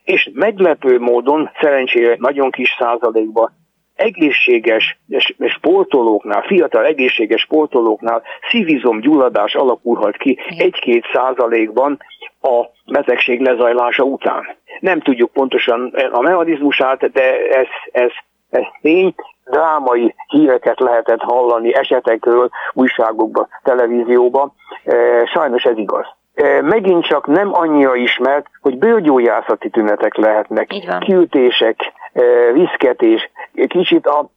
És 0.05 0.29
meglepő 0.33 0.99
módon, 0.99 1.49
szerencsére 1.59 2.15
nagyon 2.19 2.51
kis 2.51 2.75
százalékban 2.79 3.51
egészséges 3.95 4.99
sportolóknál, 5.47 6.41
fiatal 6.41 6.85
egészséges 6.85 7.41
sportolóknál 7.41 8.23
szívizom 8.49 8.99
gyulladás 8.99 9.55
alakulhat 9.55 10.17
ki 10.17 10.39
egy-két 10.57 11.05
százalékban 11.13 11.99
a 12.41 12.65
betegség 12.85 13.41
lezajlása 13.41 14.03
után. 14.03 14.55
Nem 14.79 14.99
tudjuk 14.99 15.31
pontosan 15.31 15.93
a 16.11 16.21
mechanizmusát, 16.21 17.11
de 17.11 17.49
ez, 17.49 17.67
ez, 17.91 18.11
ez 18.49 18.63
tény, 18.81 19.15
drámai 19.45 20.15
híreket 20.27 20.79
lehetett 20.79 21.21
hallani 21.21 21.75
esetekről 21.75 22.49
újságokba, 22.73 23.47
televízióba. 23.63 24.53
E, 24.83 25.25
sajnos 25.25 25.63
ez 25.63 25.77
igaz. 25.77 26.05
E, 26.35 26.61
megint 26.61 27.05
csak 27.05 27.27
nem 27.27 27.53
annyira 27.53 27.95
ismert, 27.95 28.45
hogy 28.61 28.77
bőrgyógyászati 28.77 29.69
tünetek 29.69 30.15
lehetnek, 30.15 30.67
kiütések, 30.99 31.93
e, 32.13 32.21
viszketés, 32.53 33.29
kicsit 33.67 34.05
a 34.05 34.29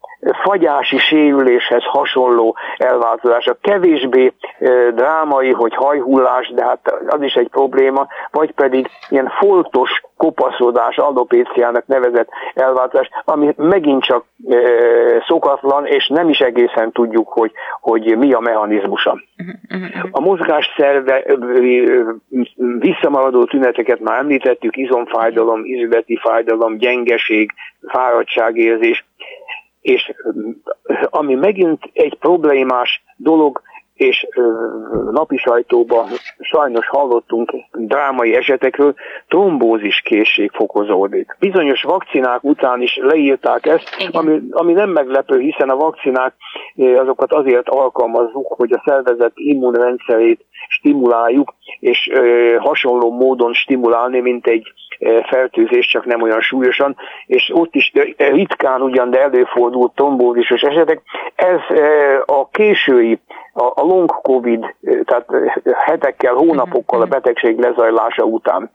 fagyási 0.43 0.99
sérüléshez 0.99 1.85
hasonló 1.85 2.57
elváltozása. 2.77 3.57
Kevésbé 3.61 4.33
drámai, 4.95 5.53
hogy 5.53 5.75
hajhullás, 5.75 6.53
de 6.55 6.65
hát 6.65 6.95
az 7.07 7.23
is 7.23 7.35
egy 7.35 7.49
probléma, 7.49 8.07
vagy 8.31 8.53
pedig 8.53 8.89
ilyen 9.09 9.33
foltos 9.39 10.03
kopaszodás, 10.17 10.97
alopéciának 10.97 11.87
nevezett 11.87 12.29
elváltozás, 12.55 13.09
ami 13.25 13.55
megint 13.57 14.03
csak 14.03 14.25
szokatlan, 15.27 15.87
és 15.87 16.09
nem 16.09 16.29
is 16.29 16.39
egészen 16.39 16.93
tudjuk, 16.93 17.29
hogy, 17.29 17.53
hogy 17.81 18.17
mi 18.17 18.33
a 18.33 18.41
mechanizmusa. 18.41 19.19
A 20.11 20.21
mozgás 20.21 20.75
szerve 20.77 21.25
visszamaradó 22.79 23.45
tüneteket 23.45 24.01
már 24.01 24.19
említettük, 24.19 24.77
izomfájdalom, 24.77 25.65
izületi 25.65 26.17
fájdalom, 26.23 26.77
gyengeség, 26.79 27.53
fáradtságérzés, 27.89 29.07
és 29.88 30.12
ami 31.11 31.35
megint 31.35 31.90
egy 31.92 32.16
problémás 32.18 33.02
dolog, 33.16 33.62
és 33.95 34.26
napi 35.11 35.37
sajtóban 35.37 36.07
sajnos 36.40 36.88
hallottunk 36.88 37.52
drámai 37.73 38.35
esetekről, 38.35 38.95
trombózis 39.28 40.00
készség 40.00 40.50
fokozódik. 40.50 41.37
Bizonyos 41.38 41.83
vakcinák 41.83 42.45
után 42.45 42.83
is 42.83 42.97
leírták 42.97 43.66
ezt, 43.66 44.11
ami, 44.12 44.40
ami 44.50 44.73
nem 44.73 44.90
meglepő, 44.90 45.38
hiszen 45.38 45.68
a 45.68 45.76
vakcinák 45.76 46.35
azokat 46.76 47.33
azért 47.33 47.68
alkalmazzuk, 47.68 48.47
hogy 48.47 48.73
a 48.73 48.83
szervezet 48.85 49.33
immunrendszerét 49.35 50.45
stimuláljuk, 50.68 51.54
és 51.80 52.11
hasonló 52.59 53.11
módon 53.11 53.52
stimulálni, 53.52 54.21
mint 54.21 54.47
egy 54.47 54.73
fertőzés, 55.28 55.87
csak 55.87 56.05
nem 56.05 56.23
olyan 56.23 56.40
súlyosan, 56.40 56.97
és 57.26 57.50
ott 57.55 57.75
is 57.75 57.93
ritkán 58.17 58.83
ugyan, 58.83 59.11
de 59.11 59.21
előfordult 59.21 59.95
trombózisos 59.95 60.61
esetek. 60.61 61.00
Ez 61.35 61.61
a 62.25 62.49
késői, 62.49 63.21
a 63.52 63.83
long 63.83 64.11
covid, 64.23 64.75
tehát 65.05 65.26
hetekkel, 65.75 66.35
hónapokkal 66.35 67.00
a 67.00 67.07
betegség 67.07 67.59
lezajlása 67.59 68.23
után. 68.23 68.71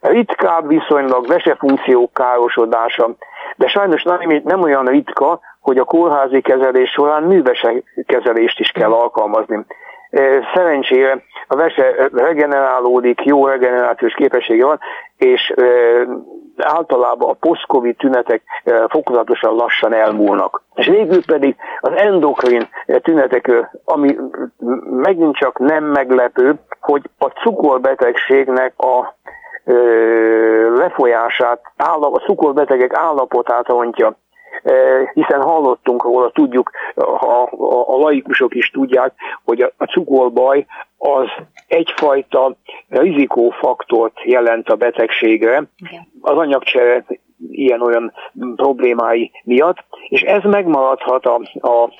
Ritkább 0.00 0.68
viszonylag 0.68 1.26
vesefunkciók 1.26 2.12
károsodása, 2.12 3.10
de 3.56 3.68
sajnos 3.68 4.02
nem, 4.02 4.40
nem 4.44 4.62
olyan 4.62 4.84
ritka, 4.84 5.40
hogy 5.60 5.78
a 5.78 5.84
kórházi 5.84 6.40
kezelés 6.40 6.90
során 6.90 7.22
művese 7.22 7.82
kezelést 8.06 8.60
is 8.60 8.70
kell 8.70 8.92
alkalmazni. 8.92 9.64
Szerencsére 10.54 11.22
a 11.48 11.56
vese 11.56 12.08
regenerálódik, 12.12 13.24
jó 13.24 13.46
regenerációs 13.46 14.14
képessége 14.14 14.64
van, 14.64 14.78
és 15.16 15.54
általában 16.56 17.30
a 17.30 17.36
post-covid 17.40 17.96
tünetek 17.96 18.42
fokozatosan 18.88 19.54
lassan 19.54 19.92
elmúlnak. 19.92 20.62
És 20.74 20.86
végül 20.86 21.24
pedig 21.24 21.56
az 21.80 21.92
endokrin 21.96 22.68
tünetek, 23.02 23.50
ami 23.84 24.16
megint 24.90 25.36
csak 25.36 25.58
nem 25.58 25.84
meglepő, 25.84 26.54
hogy 26.80 27.02
a 27.18 27.26
cukorbetegségnek 27.26 28.72
a 28.76 29.14
lefolyását, 30.76 31.60
a 31.76 32.22
cukorbetegek 32.26 32.94
állapotát 32.94 33.68
rontja 33.68 34.16
hiszen 35.14 35.42
hallottunk 35.42 36.02
róla, 36.02 36.30
tudjuk, 36.30 36.70
a, 36.94 37.24
a, 37.26 37.48
a 37.86 37.96
laikusok 37.96 38.54
is 38.54 38.70
tudják, 38.70 39.12
hogy 39.44 39.60
a, 39.60 39.72
a 39.76 39.84
cukorbaj 39.84 40.66
az 40.98 41.26
egyfajta 41.66 42.56
rizikófaktort 42.88 44.22
jelent 44.24 44.68
a 44.68 44.76
betegségre, 44.76 45.62
az 46.20 46.36
anyagcsere 46.36 47.04
ilyen-olyan 47.50 48.12
problémái 48.56 49.30
miatt, 49.44 49.84
és 50.08 50.20
ez 50.22 50.42
megmaradhat 50.42 51.26
a, 51.26 51.40
a 51.68 51.90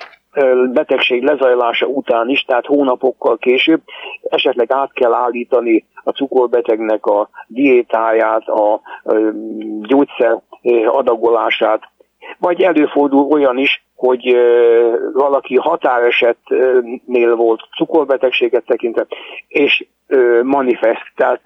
betegség 0.73 1.23
lezajlása 1.23 1.85
után 1.85 2.29
is, 2.29 2.43
tehát 2.43 2.65
hónapokkal 2.65 3.37
később 3.37 3.81
esetleg 4.21 4.71
át 4.71 4.93
kell 4.93 5.13
állítani 5.13 5.85
a 6.03 6.11
cukorbetegnek 6.11 7.05
a 7.05 7.29
diétáját, 7.47 8.47
a 8.47 8.81
gyógyszer 9.81 10.41
adagolását, 10.87 11.81
vagy 12.37 12.61
előfordul 12.61 13.31
olyan 13.31 13.57
is, 13.57 13.83
hogy 13.95 14.35
valaki 15.13 15.55
határesetnél 15.55 17.35
volt 17.35 17.61
cukorbetegséget 17.75 18.65
tekintve, 18.65 19.07
és 19.47 19.85
manifest, 20.43 21.11
tehát 21.15 21.41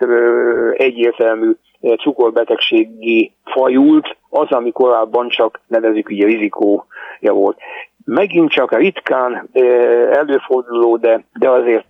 egyértelmű 0.74 1.52
cukorbetegségi 1.98 3.34
fajult, 3.44 4.18
az, 4.30 4.52
ami 4.52 4.72
korábban 4.72 5.30
csak 5.30 5.62
nevezük 5.68 6.10
ugye 6.10 6.26
rizikója 6.26 7.34
volt. 7.34 7.58
Megint 8.06 8.52
csak 8.52 8.78
ritkán 8.78 9.50
előforduló, 10.12 10.98
de, 10.98 11.24
de 11.40 11.50
azért 11.50 11.88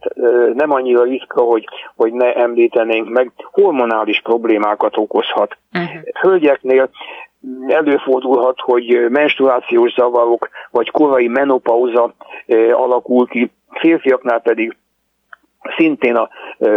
nem 0.53 0.71
annyira 0.71 1.03
ritka, 1.03 1.41
hogy, 1.41 1.67
hogy 1.95 2.13
ne 2.13 2.33
említenénk 2.33 3.09
meg, 3.09 3.31
hormonális 3.51 4.21
problémákat 4.21 4.97
okozhat. 4.97 5.57
Uh-huh. 5.73 6.01
Hölgyeknél 6.21 6.89
előfordulhat, 7.67 8.59
hogy 8.59 9.05
menstruációs 9.09 9.93
zavarok 9.93 10.49
vagy 10.71 10.91
korai 10.91 11.27
menopauza 11.27 12.13
alakul 12.71 13.27
ki, 13.27 13.51
férfiaknál 13.71 14.41
pedig 14.41 14.75
szintén 15.77 16.15
a 16.15 16.29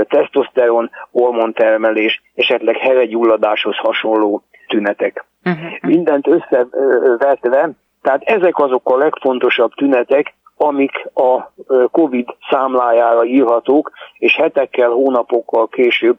tesztoszteron 0.08 0.90
hormontermelés, 1.10 2.22
esetleg 2.34 2.76
heregyulladáshoz 2.76 3.76
hasonló 3.76 4.42
tünetek. 4.68 5.24
Uh-huh. 5.44 5.70
Mindent 5.80 6.26
összevetve, 6.26 7.70
tehát 8.06 8.22
ezek 8.22 8.58
azok 8.58 8.90
a 8.90 8.96
legfontosabb 8.96 9.74
tünetek, 9.74 10.34
amik 10.56 11.10
a 11.14 11.52
COVID 11.90 12.28
számlájára 12.50 13.24
írhatók, 13.24 13.90
és 14.18 14.36
hetekkel, 14.36 14.90
hónapokkal 14.90 15.68
később 15.68 16.16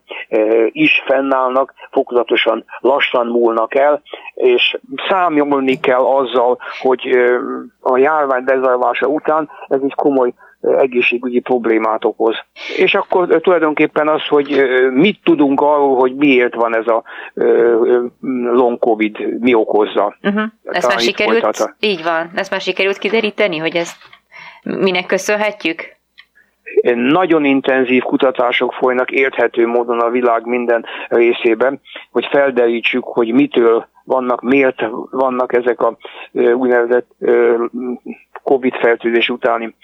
is 0.72 1.03
fennállnak, 1.06 1.74
fokozatosan 1.91 2.65
lassan 2.79 3.27
múlnak 3.27 3.75
el, 3.75 4.01
és 4.34 4.77
számolni 5.10 5.79
kell 5.79 6.06
azzal, 6.06 6.58
hogy 6.82 7.17
a 7.82 7.98
járvány 7.98 8.44
bezárvása 8.44 9.08
után 9.08 9.50
ez 9.67 9.79
egy 9.84 9.96
komoly 9.96 10.34
egészségügyi 10.78 11.40
problémát 11.40 12.06
okoz. 12.06 12.36
És 12.78 12.96
akkor 12.96 13.28
tulajdonképpen 13.28 14.08
az, 14.08 14.28
hogy 14.28 14.64
mit 14.92 15.20
tudunk 15.24 15.62
arról, 15.62 15.96
hogy 15.96 16.16
miért 16.16 16.56
van 16.56 16.76
ez 16.76 16.88
a 16.88 17.04
long 18.54 18.80
covid, 18.80 19.40
mi 19.40 19.54
okozza. 19.54 20.16
Uh-huh. 20.24 20.44
Ezt 20.64 20.88
már 20.88 21.00
sikerült, 21.00 21.42
folytata. 21.42 21.76
így 21.80 22.04
van, 22.04 22.32
ezt 22.36 22.52
már 22.52 22.62
sikerült 22.62 22.98
kideríteni, 22.98 23.58
hogy 23.58 23.76
ez 23.76 23.92
minek 24.64 25.06
köszönhetjük? 25.06 25.96
Nagyon 26.96 27.46
intenzív 27.46 28.04
kutatások 28.04 28.74
folynak 28.74 29.12
érthető 29.12 29.68
módon 29.68 30.00
a 30.00 30.10
világ 30.10 30.46
minden 30.46 30.86
részében, 31.08 31.82
hogy 32.12 32.28
felderítsük, 32.32 33.04
hogy 33.04 33.34
mitől 33.34 33.88
vannak, 34.04 34.42
miért 34.42 34.84
vannak 35.12 35.54
ezek 35.54 35.82
a 35.82 35.98
úgynevezett 36.32 37.08
COVID-fertőzés 38.48 39.30
utáni 39.30 39.75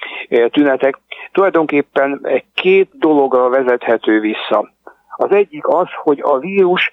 tünetek. 0.51 0.99
Tulajdonképpen 1.31 2.27
két 2.53 2.89
dologra 2.93 3.49
vezethető 3.49 4.19
vissza. 4.19 4.73
Az 5.17 5.31
egyik 5.31 5.67
az, 5.67 5.87
hogy 6.03 6.19
a 6.21 6.39
vírus 6.39 6.91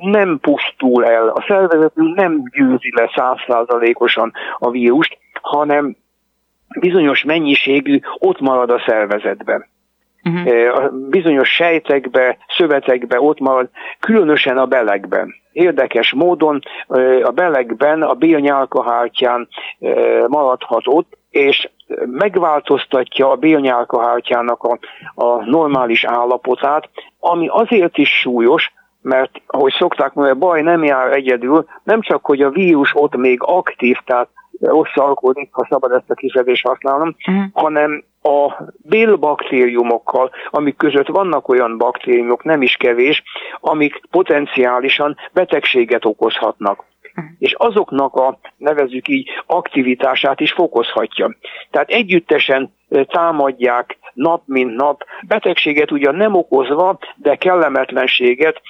nem 0.00 0.38
pusztul 0.40 1.04
el, 1.04 1.28
a 1.28 1.44
szervezetünk 1.48 2.16
nem 2.16 2.42
győzi 2.50 2.92
le 2.94 3.10
százszázalékosan 3.14 4.32
a 4.58 4.70
vírust, 4.70 5.18
hanem 5.42 5.96
bizonyos 6.80 7.24
mennyiségű 7.24 8.00
ott 8.18 8.40
marad 8.40 8.70
a 8.70 8.82
szervezetben. 8.86 9.66
Uh-huh. 10.28 10.84
A 10.84 10.90
bizonyos 10.90 11.48
sejtekbe, 11.48 12.36
szövetekbe 12.56 13.20
ott 13.20 13.40
marad, 13.40 13.68
különösen 14.00 14.58
a 14.58 14.66
belegben. 14.66 15.34
Érdekes 15.52 16.12
módon 16.12 16.60
a 17.22 17.30
belegben, 17.30 18.02
a 18.02 18.14
bélnyálkahártyán 18.14 19.48
maradhat 20.26 20.82
ott, 20.86 21.18
és 21.30 21.68
megváltoztatja 22.06 23.30
a 23.30 23.36
bélnyálkahártyának 23.36 24.62
a, 24.62 24.78
a 25.14 25.44
normális 25.44 26.04
állapotát, 26.04 26.88
ami 27.20 27.48
azért 27.48 27.98
is 27.98 28.18
súlyos, 28.20 28.72
mert 29.02 29.30
ahogy 29.46 29.72
szokták 29.72 30.14
mondani, 30.14 30.38
baj 30.38 30.62
nem 30.62 30.84
jár 30.84 31.12
egyedül, 31.12 31.66
nem 31.82 32.00
csak, 32.00 32.24
hogy 32.26 32.42
a 32.42 32.50
vírus 32.50 32.90
ott 32.94 33.16
még 33.16 33.38
aktív, 33.42 33.98
tehát 34.04 34.28
rosszalkodik, 34.60 35.48
ha 35.52 35.66
szabad 35.70 35.92
ezt 35.92 36.10
a 36.10 36.14
kifejezést 36.14 36.66
használnom, 36.66 37.16
uh-huh. 37.26 37.44
hanem 37.52 38.04
a 38.22 38.62
bélbaktériumokkal, 38.82 40.30
amik 40.50 40.76
között 40.76 41.06
vannak 41.06 41.48
olyan 41.48 41.78
baktériumok, 41.78 42.44
nem 42.44 42.62
is 42.62 42.76
kevés, 42.76 43.22
amik 43.60 44.00
potenciálisan 44.10 45.16
betegséget 45.32 46.04
okozhatnak. 46.04 46.84
És 47.38 47.52
azoknak 47.52 48.14
a, 48.14 48.38
nevezük 48.56 49.08
így, 49.08 49.28
aktivitását 49.46 50.40
is 50.40 50.52
fokozhatja. 50.52 51.36
Tehát 51.70 51.88
együttesen 51.88 52.72
támadják 52.88 53.98
nap 54.14 54.42
mint 54.44 54.74
nap, 54.74 55.04
betegséget 55.26 55.90
ugyan 55.90 56.14
nem 56.14 56.34
okozva, 56.34 56.98
de 57.16 57.36
kellemetlenséget, 57.36 58.60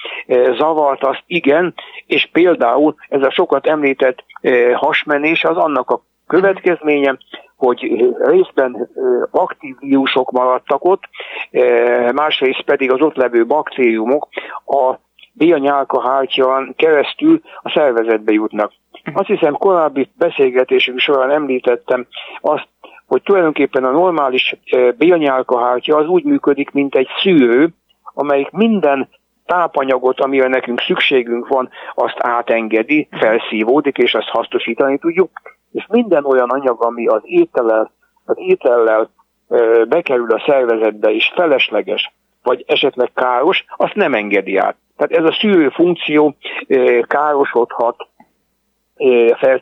zavart 0.57 1.03
azt 1.03 1.23
igen, 1.25 1.73
és 2.05 2.29
például 2.31 2.95
ez 3.09 3.21
a 3.21 3.31
sokat 3.31 3.67
említett 3.67 4.23
hasmenés 4.73 5.43
az 5.43 5.57
annak 5.57 5.89
a 5.89 6.03
következménye, 6.27 7.17
hogy 7.55 8.09
részben 8.19 8.89
aktív 9.31 9.75
vírusok 9.79 10.31
maradtak 10.31 10.85
ott, 10.85 11.03
másrészt 12.13 12.61
pedig 12.61 12.91
az 12.91 13.01
ott 13.01 13.15
levő 13.15 13.45
baktériumok 13.45 14.27
a 14.65 14.95
bélnyálkahártyán 15.33 16.73
keresztül 16.75 17.41
a 17.61 17.69
szervezetbe 17.69 18.31
jutnak. 18.31 18.71
Azt 19.13 19.27
hiszem 19.27 19.53
korábbi 19.53 20.09
beszélgetésünk 20.17 20.99
során 20.99 21.31
említettem 21.31 22.07
azt, 22.41 22.67
hogy 23.07 23.21
tulajdonképpen 23.21 23.83
a 23.83 23.91
normális 23.91 24.55
bélnyálkahártya 24.97 25.97
az 25.97 26.07
úgy 26.07 26.23
működik, 26.23 26.71
mint 26.71 26.95
egy 26.95 27.07
szűrő, 27.21 27.69
amelyik 28.13 28.49
minden 28.51 29.09
tápanyagot, 29.45 30.19
amire 30.19 30.47
nekünk 30.47 30.81
szükségünk 30.81 31.47
van, 31.47 31.69
azt 31.95 32.17
átengedi, 32.17 33.07
felszívódik, 33.11 33.97
és 33.97 34.13
azt 34.13 34.27
hasznosítani 34.27 34.97
tudjuk, 34.97 35.29
és 35.71 35.85
minden 35.89 36.25
olyan 36.25 36.49
anyag, 36.49 36.83
ami 36.83 37.07
az 37.07 37.21
étellel, 37.23 37.91
az 38.25 38.35
étellel 38.37 39.09
bekerül 39.87 40.31
a 40.31 40.43
szervezetbe, 40.45 41.13
és 41.13 41.31
felesleges, 41.35 42.13
vagy 42.43 42.63
esetleg 42.67 43.11
káros, 43.13 43.65
azt 43.77 43.95
nem 43.95 44.13
engedi 44.13 44.57
át. 44.57 44.75
Tehát 44.99 45.23
ez 45.23 45.31
a 45.31 45.37
szűrő 45.39 45.69
funkció 45.69 46.35
károsodhat 47.01 47.95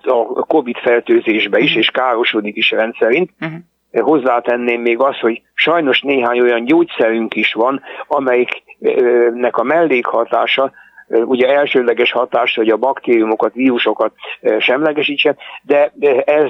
a 0.04 0.46
COVID 0.46 0.78
fertőzésbe 0.78 1.60
is, 1.60 1.76
és 1.76 1.90
károsodik 1.90 2.56
is 2.56 2.72
rendszerint. 2.72 3.30
Uh-huh. 3.42 3.60
Hozzátenném 4.06 4.82
még 4.82 5.00
azt, 5.00 5.20
hogy 5.20 5.42
sajnos 5.54 6.02
néhány 6.02 6.40
olyan 6.40 6.66
gyógyszerünk 6.66 7.36
is 7.36 7.54
van, 7.54 7.82
amelyiknek 8.08 9.58
a 9.58 9.64
mellékhatása 9.64 10.72
ugye 11.08 11.48
elsődleges 11.48 12.12
hatása, 12.12 12.62
hogy 12.62 12.70
a 12.70 12.78
baktériumokat, 12.78 13.54
vírusokat 13.54 14.14
semlegesítsen, 14.60 15.38
de 15.62 15.92
ez 16.26 16.50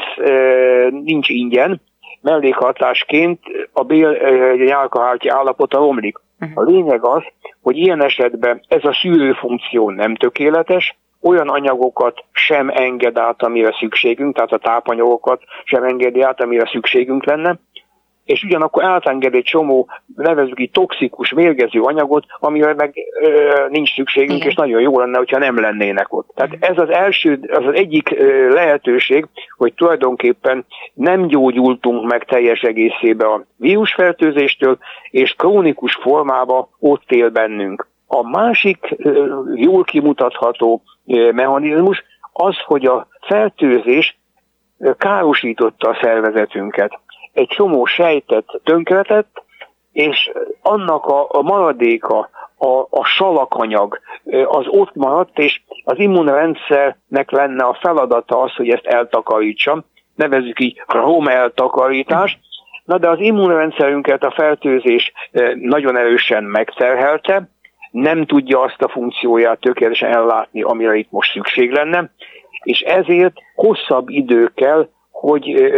nincs 0.90 1.30
ingyen. 1.30 1.82
Mellékhatásként 2.22 3.40
a 3.72 3.84
bél 3.84 4.18
nyálkahártya 4.56 5.36
állapota 5.36 5.78
romlik. 5.78 6.18
Uh-huh. 6.40 6.58
A 6.58 6.70
lényeg 6.70 7.06
az, 7.06 7.24
hogy 7.62 7.78
ilyen 7.78 8.04
esetben 8.04 8.62
ez 8.68 8.84
a 8.84 8.94
szűrő 8.94 9.34
funkció 9.34 9.90
nem 9.90 10.16
tökéletes, 10.16 10.98
olyan 11.22 11.50
anyagokat 11.50 12.24
sem 12.32 12.70
enged 12.70 13.18
át, 13.18 13.44
amire 13.44 13.76
szükségünk, 13.80 14.36
tehát 14.36 14.52
a 14.52 14.58
tápanyagokat 14.58 15.42
sem 15.64 15.84
engedi 15.84 16.22
át, 16.22 16.42
amire 16.42 16.70
szükségünk 16.72 17.26
lenne, 17.26 17.60
és 18.28 18.44
ugyanakkor 18.44 18.84
átenged 18.84 19.34
egy 19.34 19.44
csomó, 19.44 19.90
nevezük 20.16 20.60
így 20.60 20.72
toxikus, 20.72 21.34
mérgező 21.34 21.82
anyagot, 21.82 22.26
amire 22.40 22.74
meg 22.74 22.94
ö, 23.22 23.66
nincs 23.70 23.94
szükségünk, 23.94 24.38
Igen. 24.38 24.50
és 24.50 24.56
nagyon 24.56 24.82
jó 24.82 25.00
lenne, 25.00 25.18
hogyha 25.18 25.38
nem 25.38 25.60
lennének 25.60 26.14
ott. 26.14 26.30
Tehát 26.36 26.58
ez 26.60 26.78
az 26.78 26.90
első, 26.90 27.40
az, 27.52 27.66
az 27.66 27.74
egyik 27.74 28.12
ö, 28.12 28.54
lehetőség, 28.54 29.28
hogy 29.58 29.74
tulajdonképpen 29.74 30.66
nem 30.94 31.28
gyógyultunk 31.28 32.12
meg 32.12 32.24
teljes 32.24 32.62
egészébe 32.62 33.26
a 33.26 33.46
vírusfertőzéstől, 33.58 34.78
és 35.10 35.34
krónikus 35.38 35.96
formába 36.02 36.70
ott 36.80 37.12
él 37.12 37.30
bennünk. 37.30 37.88
A 38.08 38.30
másik 38.30 38.96
ö, 38.98 39.42
jól 39.56 39.84
kimutatható 39.84 40.82
ö, 41.08 41.32
mechanizmus 41.32 42.04
az, 42.34 42.56
hogy 42.66 42.86
a 42.86 43.08
fertőzés 43.22 44.18
károsította 44.98 45.90
a 45.90 45.98
szervezetünket 46.02 47.00
egy 47.38 47.48
csomó 47.48 47.86
sejtet 47.86 48.46
tönkretett, 48.64 49.44
és 49.92 50.32
annak 50.62 51.06
a, 51.06 51.28
a 51.30 51.42
maradéka, 51.42 52.30
a, 52.58 52.80
a 52.90 53.06
salakanyag 53.06 54.00
az 54.46 54.66
ott 54.68 54.96
maradt, 54.96 55.38
és 55.40 55.62
az 55.84 56.00
immunrendszernek 56.00 57.32
lenne 57.32 57.64
a 57.64 57.78
feladata 57.82 58.42
az, 58.42 58.56
hogy 58.56 58.70
ezt 58.70 58.86
eltakarítsa. 58.86 59.84
Nevezzük 60.16 60.60
így 60.60 60.82
rom 60.88 61.28
eltakarítás. 61.28 62.40
Na 62.86 62.98
de 62.98 63.10
az 63.10 63.20
immunrendszerünket 63.20 64.24
a 64.24 64.32
fertőzés 64.32 65.12
nagyon 65.56 65.98
erősen 65.98 66.44
megterhelte, 66.44 67.50
nem 67.92 68.26
tudja 68.26 68.62
azt 68.62 68.82
a 68.82 68.90
funkcióját 68.90 69.60
tökéletesen 69.60 70.14
ellátni, 70.14 70.62
amire 70.62 70.96
itt 70.96 71.12
most 71.12 71.32
szükség 71.32 71.72
lenne, 71.72 72.12
és 72.64 72.80
ezért 72.80 73.34
hosszabb 73.56 74.10
idő 74.10 74.52
kell, 74.56 74.90
hogy 75.12 75.72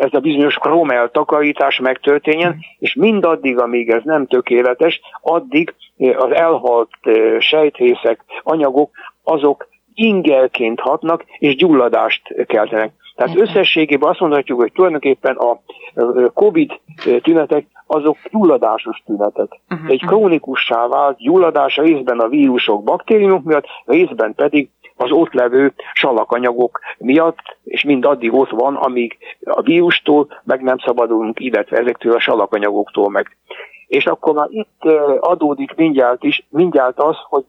ez 0.00 0.08
a 0.12 0.20
bizonyos 0.20 0.54
kromel 0.54 1.10
takarítás 1.10 1.78
megtörténjen, 1.78 2.56
és 2.78 2.94
mindaddig, 2.94 3.58
amíg 3.58 3.90
ez 3.90 4.02
nem 4.04 4.26
tökéletes, 4.26 5.00
addig 5.22 5.74
eh, 5.96 6.22
az 6.22 6.30
elhalt 6.32 6.90
eh, 7.02 7.40
sejtrészek, 7.40 8.24
anyagok, 8.42 8.90
azok 9.24 9.68
ingelként 9.94 10.80
hatnak, 10.80 11.24
és 11.38 11.56
gyulladást 11.56 12.22
keltenek. 12.46 12.92
Tehát 13.16 13.36
összességében 13.36 14.08
azt 14.08 14.20
mondhatjuk, 14.20 14.60
hogy 14.60 14.72
tulajdonképpen 14.72 15.36
a 15.36 15.60
COVID 16.34 16.80
tünetek 17.22 17.66
azok 17.86 18.16
gyulladásos 18.30 19.02
tünetek. 19.06 19.60
Uh-huh. 19.70 19.90
Egy 19.90 20.04
krónikussá 20.06 20.86
vált 20.86 21.18
gyulladás 21.18 21.76
részben 21.76 22.18
a 22.18 22.28
vírusok, 22.28 22.84
baktériumok 22.84 23.44
miatt, 23.44 23.66
részben 23.84 24.34
pedig 24.34 24.68
az 25.00 25.10
ott 25.10 25.32
levő 25.32 25.72
salakanyagok 25.92 26.80
miatt, 26.98 27.38
és 27.64 27.84
mind 27.84 28.04
addig 28.04 28.32
ott 28.34 28.50
van, 28.50 28.76
amíg 28.76 29.18
a 29.44 29.62
vírustól 29.62 30.40
meg 30.44 30.62
nem 30.62 30.78
szabadulunk, 30.78 31.40
illetve 31.40 31.78
ezektől 31.78 32.14
a 32.14 32.20
salakanyagoktól 32.20 33.10
meg. 33.10 33.36
És 33.86 34.06
akkor 34.06 34.34
már 34.34 34.46
itt 34.50 34.84
adódik 35.20 35.74
mindjárt 35.74 36.24
is, 36.24 36.46
mindjárt 36.48 36.98
az, 36.98 37.16
hogy 37.28 37.44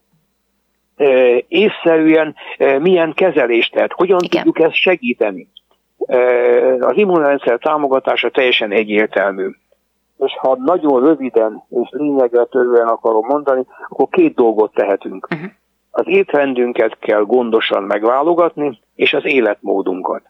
észszerűen 1.48 2.36
milyen 2.80 3.14
kezelést 3.14 3.74
tehet, 3.74 3.92
hogyan 3.92 4.20
Igen. 4.22 4.44
tudjuk 4.44 4.66
ezt 4.68 4.76
segíteni. 4.76 5.48
Az 6.80 6.98
immunrendszer 6.98 7.58
támogatása 7.58 8.30
teljesen 8.30 8.72
egyértelmű. 8.72 9.50
És 10.18 10.38
ha 10.38 10.58
nagyon 10.60 11.02
röviden 11.04 11.64
és 11.70 11.88
lényegre 11.92 12.46
törően 12.46 12.88
akarom 12.88 13.26
mondani, 13.28 13.66
akkor 13.90 14.08
két 14.10 14.36
dolgot 14.36 14.74
tehetünk. 14.74 15.28
Uh-huh. 15.32 15.50
Az 15.92 16.04
étrendünket 16.08 16.98
kell 17.00 17.22
gondosan 17.22 17.84
megválogatni, 17.84 18.80
és 18.96 19.14
az 19.14 19.26
életmódunkat. 19.26 20.22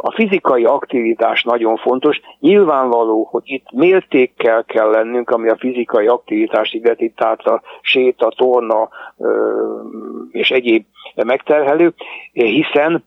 A 0.00 0.12
fizikai 0.12 0.64
aktivitás 0.64 1.42
nagyon 1.42 1.76
fontos. 1.76 2.20
Nyilvánvaló, 2.40 3.28
hogy 3.30 3.42
itt 3.44 3.72
mértékkel 3.72 4.64
kell 4.64 4.90
lennünk, 4.90 5.30
ami 5.30 5.48
a 5.48 5.56
fizikai 5.56 6.06
aktivitást 6.06 6.74
illeti, 6.74 7.12
tehát 7.16 7.40
a 7.40 7.62
séta, 7.80 8.32
torna 8.36 8.88
és 10.30 10.50
egyéb 10.50 10.84
megterhelő, 11.14 11.94
hiszen, 12.32 13.04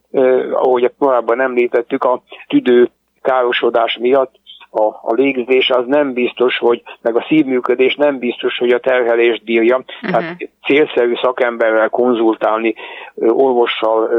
ahogy 0.51 0.91
korábban 0.97 1.41
említettük, 1.41 2.03
a 2.03 2.23
tüdő 2.47 2.89
károsodás 3.21 3.97
miatt 3.97 4.39
a, 4.73 4.83
a 4.83 5.13
légzés 5.13 5.69
az 5.69 5.85
nem 5.87 6.13
biztos, 6.13 6.57
hogy, 6.57 6.81
meg 7.01 7.15
a 7.15 7.25
szívműködés 7.27 7.95
nem 7.95 8.17
biztos, 8.17 8.57
hogy 8.57 8.71
a 8.71 8.79
terhelést 8.79 9.43
bírja. 9.43 9.77
Uh-huh. 9.77 10.11
Tehát 10.11 10.49
célszerű 10.63 11.13
szakemberrel 11.21 11.89
konzultálni, 11.89 12.75
orvossal, 13.15 14.09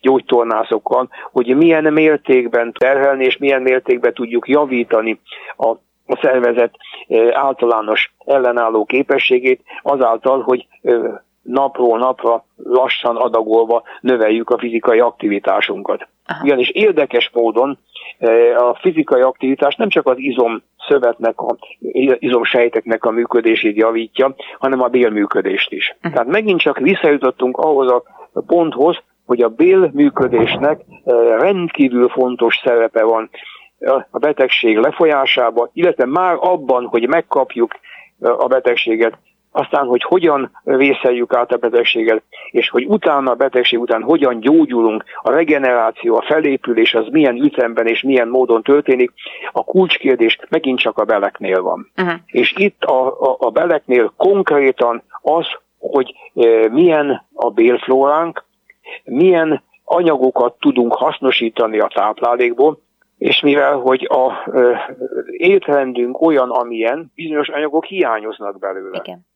gyógytornászokkal, 0.00 1.08
hogy 1.32 1.56
milyen 1.56 1.92
mértékben 1.92 2.72
terhelni 2.72 3.24
és 3.24 3.36
milyen 3.36 3.62
mértékben 3.62 4.14
tudjuk 4.14 4.48
javítani 4.48 5.20
a 5.56 5.74
a 6.08 6.18
szervezet 6.22 6.74
általános 7.32 8.14
ellenálló 8.24 8.84
képességét 8.84 9.60
azáltal, 9.82 10.42
hogy 10.42 10.66
napról 11.42 11.98
napra 11.98 12.44
lassan 12.56 13.16
adagolva 13.16 13.82
növeljük 14.00 14.50
a 14.50 14.58
fizikai 14.58 15.00
aktivitásunkat. 15.00 16.08
Aha. 16.30 16.44
Ugyanis 16.44 16.68
érdekes 16.68 17.30
módon 17.32 17.78
a 18.56 18.78
fizikai 18.80 19.20
aktivitás 19.20 19.74
nem 19.74 19.88
csak 19.88 20.06
az 20.06 20.18
izom 20.18 20.62
szövetnek, 20.88 21.40
a 21.40 21.56
izomsejteknek 22.18 23.04
a 23.04 23.10
működését 23.10 23.76
javítja, 23.76 24.34
hanem 24.58 24.82
a 24.82 24.88
bélműködést 24.88 25.72
is. 25.72 25.94
Uh-huh. 25.96 26.12
Tehát 26.12 26.28
megint 26.28 26.60
csak 26.60 26.78
visszajutottunk 26.78 27.56
ahhoz 27.56 27.90
a 27.90 28.02
ponthoz, 28.46 28.96
hogy 29.26 29.42
a 29.42 29.48
bélműködésnek 29.48 30.80
rendkívül 31.38 32.08
fontos 32.08 32.60
szerepe 32.64 33.02
van 33.04 33.30
a 34.10 34.18
betegség 34.18 34.76
lefolyásába, 34.76 35.70
illetve 35.72 36.06
már 36.06 36.36
abban, 36.40 36.86
hogy 36.86 37.08
megkapjuk 37.08 37.74
a 38.20 38.46
betegséget, 38.46 39.18
aztán, 39.52 39.86
hogy 39.86 40.02
hogyan 40.02 40.50
vészeljük 40.64 41.34
át 41.34 41.52
a 41.52 41.56
betegséget, 41.56 42.22
és 42.50 42.68
hogy 42.68 42.84
utána 42.84 43.30
a 43.30 43.34
betegség 43.34 43.80
után 43.80 44.02
hogyan 44.02 44.40
gyógyulunk, 44.40 45.04
a 45.22 45.30
regeneráció, 45.30 46.16
a 46.16 46.22
felépülés 46.22 46.94
az 46.94 47.06
milyen 47.10 47.36
ütemben 47.36 47.86
és 47.86 48.02
milyen 48.02 48.28
módon 48.28 48.62
történik, 48.62 49.12
a 49.52 49.64
kulcskérdés 49.64 50.38
megint 50.48 50.78
csak 50.78 50.98
a 50.98 51.04
beleknél 51.04 51.62
van. 51.62 51.90
Uh-huh. 51.96 52.14
És 52.26 52.54
itt 52.56 52.82
a, 52.82 53.06
a, 53.06 53.36
a 53.38 53.50
beleknél 53.50 54.12
konkrétan 54.16 55.02
az, 55.22 55.46
hogy 55.78 56.14
e, 56.34 56.68
milyen 56.68 57.26
a 57.34 57.50
bélflóránk, 57.50 58.44
milyen 59.04 59.62
anyagokat 59.84 60.54
tudunk 60.58 60.94
hasznosítani 60.94 61.78
a 61.78 61.90
táplálékból, 61.94 62.78
és 63.18 63.40
mivel, 63.40 63.76
hogy 63.76 64.08
a 64.10 64.50
ö, 64.50 64.74
étrendünk 65.30 66.20
olyan, 66.20 66.50
amilyen, 66.50 67.12
bizonyos 67.14 67.48
anyagok 67.48 67.84
hiányoznak 67.84 68.58
belőle. 68.58 69.00
Igen. 69.02 69.26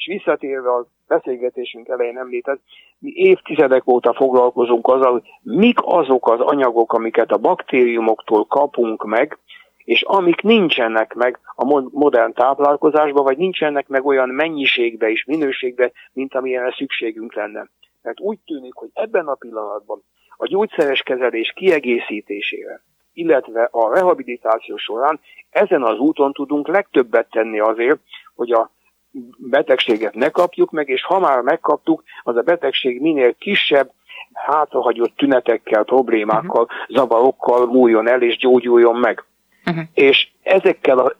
És 0.00 0.06
visszatérve 0.06 0.70
a 0.70 0.86
beszélgetésünk 1.08 1.88
elején 1.88 2.18
említett, 2.18 2.60
mi 2.98 3.12
évtizedek 3.14 3.86
óta 3.86 4.14
foglalkozunk 4.14 4.86
azzal, 4.86 5.12
hogy 5.12 5.22
mik 5.42 5.78
azok 5.82 6.28
az 6.30 6.40
anyagok, 6.40 6.92
amiket 6.92 7.30
a 7.30 7.36
baktériumoktól 7.36 8.44
kapunk 8.46 9.04
meg, 9.04 9.38
és 9.84 10.02
amik 10.02 10.42
nincsenek 10.42 11.14
meg 11.14 11.38
a 11.54 11.64
modern 11.90 12.32
táplálkozásban, 12.32 13.24
vagy 13.24 13.36
nincsenek 13.36 13.88
meg 13.88 14.06
olyan 14.06 14.28
mennyiségbe 14.28 15.10
és 15.10 15.24
minőségbe, 15.24 15.90
mint 16.12 16.34
amilyenre 16.34 16.74
szükségünk 16.76 17.34
lenne. 17.34 17.68
Mert 18.02 18.20
úgy 18.20 18.38
tűnik, 18.46 18.74
hogy 18.74 18.90
ebben 18.92 19.26
a 19.26 19.34
pillanatban 19.34 20.02
a 20.36 20.46
gyógyszeres 20.46 21.02
kezelés 21.02 21.52
kiegészítésére, 21.56 22.82
illetve 23.12 23.68
a 23.70 23.94
rehabilitáció 23.94 24.76
során 24.76 25.20
ezen 25.50 25.82
az 25.82 25.98
úton 25.98 26.32
tudunk 26.32 26.68
legtöbbet 26.68 27.30
tenni 27.30 27.58
azért, 27.60 28.00
hogy 28.34 28.50
a 28.50 28.70
betegséget 29.36 30.14
ne 30.14 30.28
kapjuk 30.28 30.70
meg, 30.70 30.88
és 30.88 31.04
ha 31.04 31.18
már 31.18 31.40
megkaptuk, 31.40 32.02
az 32.22 32.36
a 32.36 32.42
betegség 32.42 33.00
minél 33.00 33.34
kisebb, 33.34 33.90
hátrahagyott 34.32 35.16
tünetekkel, 35.16 35.82
problémákkal, 35.82 36.62
uh-huh. 36.62 36.96
zavarokkal 36.96 37.66
múljon 37.66 38.08
el 38.08 38.22
és 38.22 38.36
gyógyuljon 38.36 38.96
meg. 38.96 39.24
Uh-huh. 39.66 39.84
És 39.94 40.28
ezekkel 40.42 40.98
a 40.98 41.12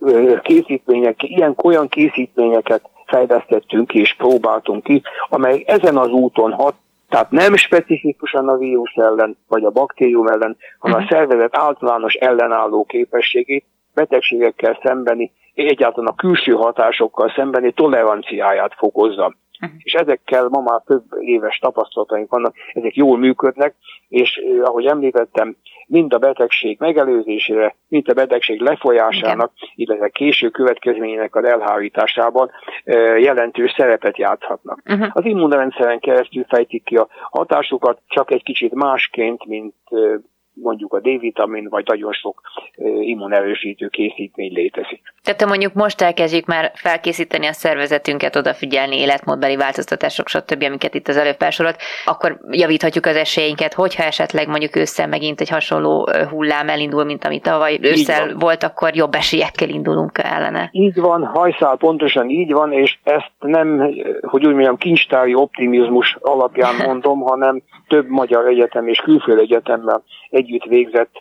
készítményekkel, 0.42 1.28
ilyen 1.28 1.54
olyan 1.62 1.88
készítményeket 1.88 2.82
fejlesztettünk 3.06 3.94
és 3.94 4.14
próbáltunk 4.14 4.82
ki, 4.82 5.02
amely 5.28 5.64
ezen 5.66 5.96
az 5.96 6.08
úton 6.08 6.52
hat, 6.52 6.74
tehát 7.08 7.30
nem 7.30 7.56
specifikusan 7.56 8.48
a 8.48 8.56
vírus 8.56 8.92
ellen, 8.94 9.36
vagy 9.48 9.64
a 9.64 9.70
baktérium 9.70 10.26
ellen, 10.26 10.56
hanem 10.78 11.00
uh-huh. 11.00 11.12
a 11.12 11.14
szervezet 11.14 11.56
általános 11.56 12.14
ellenálló 12.14 12.84
képességét 12.84 13.64
betegségekkel 14.00 14.78
szembeni 14.82 15.32
egyáltalán 15.54 16.10
a 16.10 16.14
külső 16.14 16.52
hatásokkal 16.52 17.32
szembeni 17.36 17.72
toleranciáját 17.72 18.74
fokozza. 18.74 19.34
Uh-huh. 19.62 19.78
És 19.82 19.92
ezekkel 19.92 20.48
ma 20.48 20.60
már 20.60 20.80
több 20.86 21.04
éves 21.20 21.58
tapasztalataink 21.58 22.30
vannak, 22.30 22.54
ezek 22.72 22.96
jól 22.96 23.18
működnek, 23.18 23.74
és 24.08 24.40
ahogy 24.62 24.86
említettem, 24.86 25.56
mind 25.86 26.12
a 26.12 26.18
betegség 26.18 26.78
megelőzésére, 26.78 27.76
mind 27.88 28.08
a 28.08 28.12
betegség 28.12 28.60
lefolyásának, 28.60 29.52
Igen. 29.56 29.72
illetve 29.74 30.08
késő 30.08 30.48
következményének 30.48 31.34
az 31.34 31.44
elhárításában 31.44 32.50
jelentős 33.18 33.74
szerepet 33.76 34.18
játszhatnak. 34.18 34.82
Uh-huh. 34.90 35.08
Az 35.12 35.24
immunrendszeren 35.24 35.98
keresztül 35.98 36.44
fejtik 36.48 36.84
ki 36.84 36.96
a 36.96 37.08
hatásukat, 37.30 38.00
csak 38.06 38.30
egy 38.30 38.42
kicsit 38.42 38.74
másként, 38.74 39.44
mint 39.44 39.74
mondjuk 40.54 40.92
a 40.92 41.00
D-vitamin, 41.00 41.68
vagy 41.68 41.84
nagyon 41.86 42.12
sok 42.12 42.40
immunerősítő 43.00 43.88
készítmény 43.88 44.52
létezik. 44.52 45.02
Tehát 45.22 45.46
mondjuk 45.46 45.74
most 45.74 46.00
elkezdjük 46.00 46.46
már 46.46 46.70
felkészíteni 46.74 47.46
a 47.46 47.52
szervezetünket, 47.52 48.36
odafigyelni 48.36 48.96
életmódbeli 48.98 49.56
változtatások, 49.56 50.28
stb., 50.28 50.62
amiket 50.62 50.94
itt 50.94 51.08
az 51.08 51.16
előbb 51.16 51.36
felsorolt, 51.38 51.76
akkor 52.04 52.40
javíthatjuk 52.50 53.06
az 53.06 53.16
esélyeinket, 53.16 53.74
hogyha 53.74 54.02
esetleg 54.02 54.48
mondjuk 54.48 54.76
ősszel 54.76 55.06
megint 55.06 55.40
egy 55.40 55.48
hasonló 55.48 56.08
hullám 56.30 56.68
elindul, 56.68 57.04
mint 57.04 57.24
amit 57.24 57.42
tavaly 57.42 57.78
ősszel 57.82 58.34
volt, 58.38 58.62
akkor 58.62 58.94
jobb 58.94 59.14
esélyekkel 59.14 59.68
indulunk 59.68 60.18
ellene. 60.22 60.68
Így 60.72 61.00
van, 61.00 61.24
hajszál 61.24 61.76
pontosan 61.76 62.28
így 62.28 62.52
van, 62.52 62.72
és 62.72 62.98
ezt 63.02 63.32
nem, 63.38 63.78
hogy 64.20 64.46
úgy 64.46 64.52
mondjam, 64.52 64.76
kincstári 64.76 65.34
optimizmus 65.34 66.16
alapján 66.20 66.74
mondom, 66.86 67.20
hanem 67.20 67.62
több 67.88 68.08
magyar 68.08 68.46
egyetem 68.46 68.88
és 68.88 68.98
külföldi 68.98 69.40
egyetemmel 69.40 70.02
együtt 70.40 70.64
végzett 70.64 71.12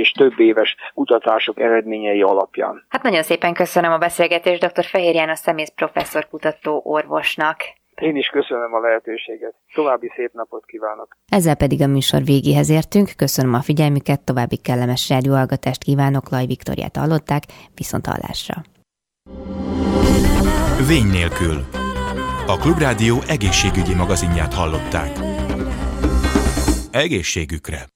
és 0.00 0.10
több 0.10 0.40
éves 0.40 0.76
kutatások 0.94 1.60
eredményei 1.60 2.22
alapján. 2.22 2.84
Hát 2.88 3.02
nagyon 3.02 3.22
szépen 3.22 3.54
köszönöm 3.54 3.92
a 3.92 3.98
beszélgetést 3.98 4.66
dr. 4.66 4.84
Fehér 4.84 5.14
János 5.14 5.38
szemész 5.38 5.72
professzor 5.74 6.28
kutató 6.28 6.80
orvosnak. 6.84 7.56
Én 7.94 8.16
is 8.16 8.26
köszönöm 8.26 8.74
a 8.74 8.80
lehetőséget. 8.80 9.54
További 9.74 10.12
szép 10.16 10.32
napot 10.32 10.64
kívánok. 10.66 11.16
Ezzel 11.28 11.54
pedig 11.54 11.82
a 11.82 11.86
műsor 11.86 12.22
végéhez 12.24 12.70
értünk. 12.70 13.08
Köszönöm 13.16 13.54
a 13.54 13.62
figyelmüket, 13.62 14.24
további 14.24 14.56
kellemes 14.56 15.08
rádióhallgatást 15.08 15.82
kívánok. 15.82 16.30
Laj 16.30 16.46
Viktoriát 16.46 16.96
hallották, 16.96 17.42
viszont 17.74 18.06
hallásra. 18.06 18.54
Vény 20.88 21.10
nélkül. 21.10 21.56
A 22.46 22.56
Klubrádió 22.56 23.16
egészségügyi 23.28 23.94
magazinját 23.94 24.54
hallották. 24.54 25.12
Egészségükre! 26.90 27.93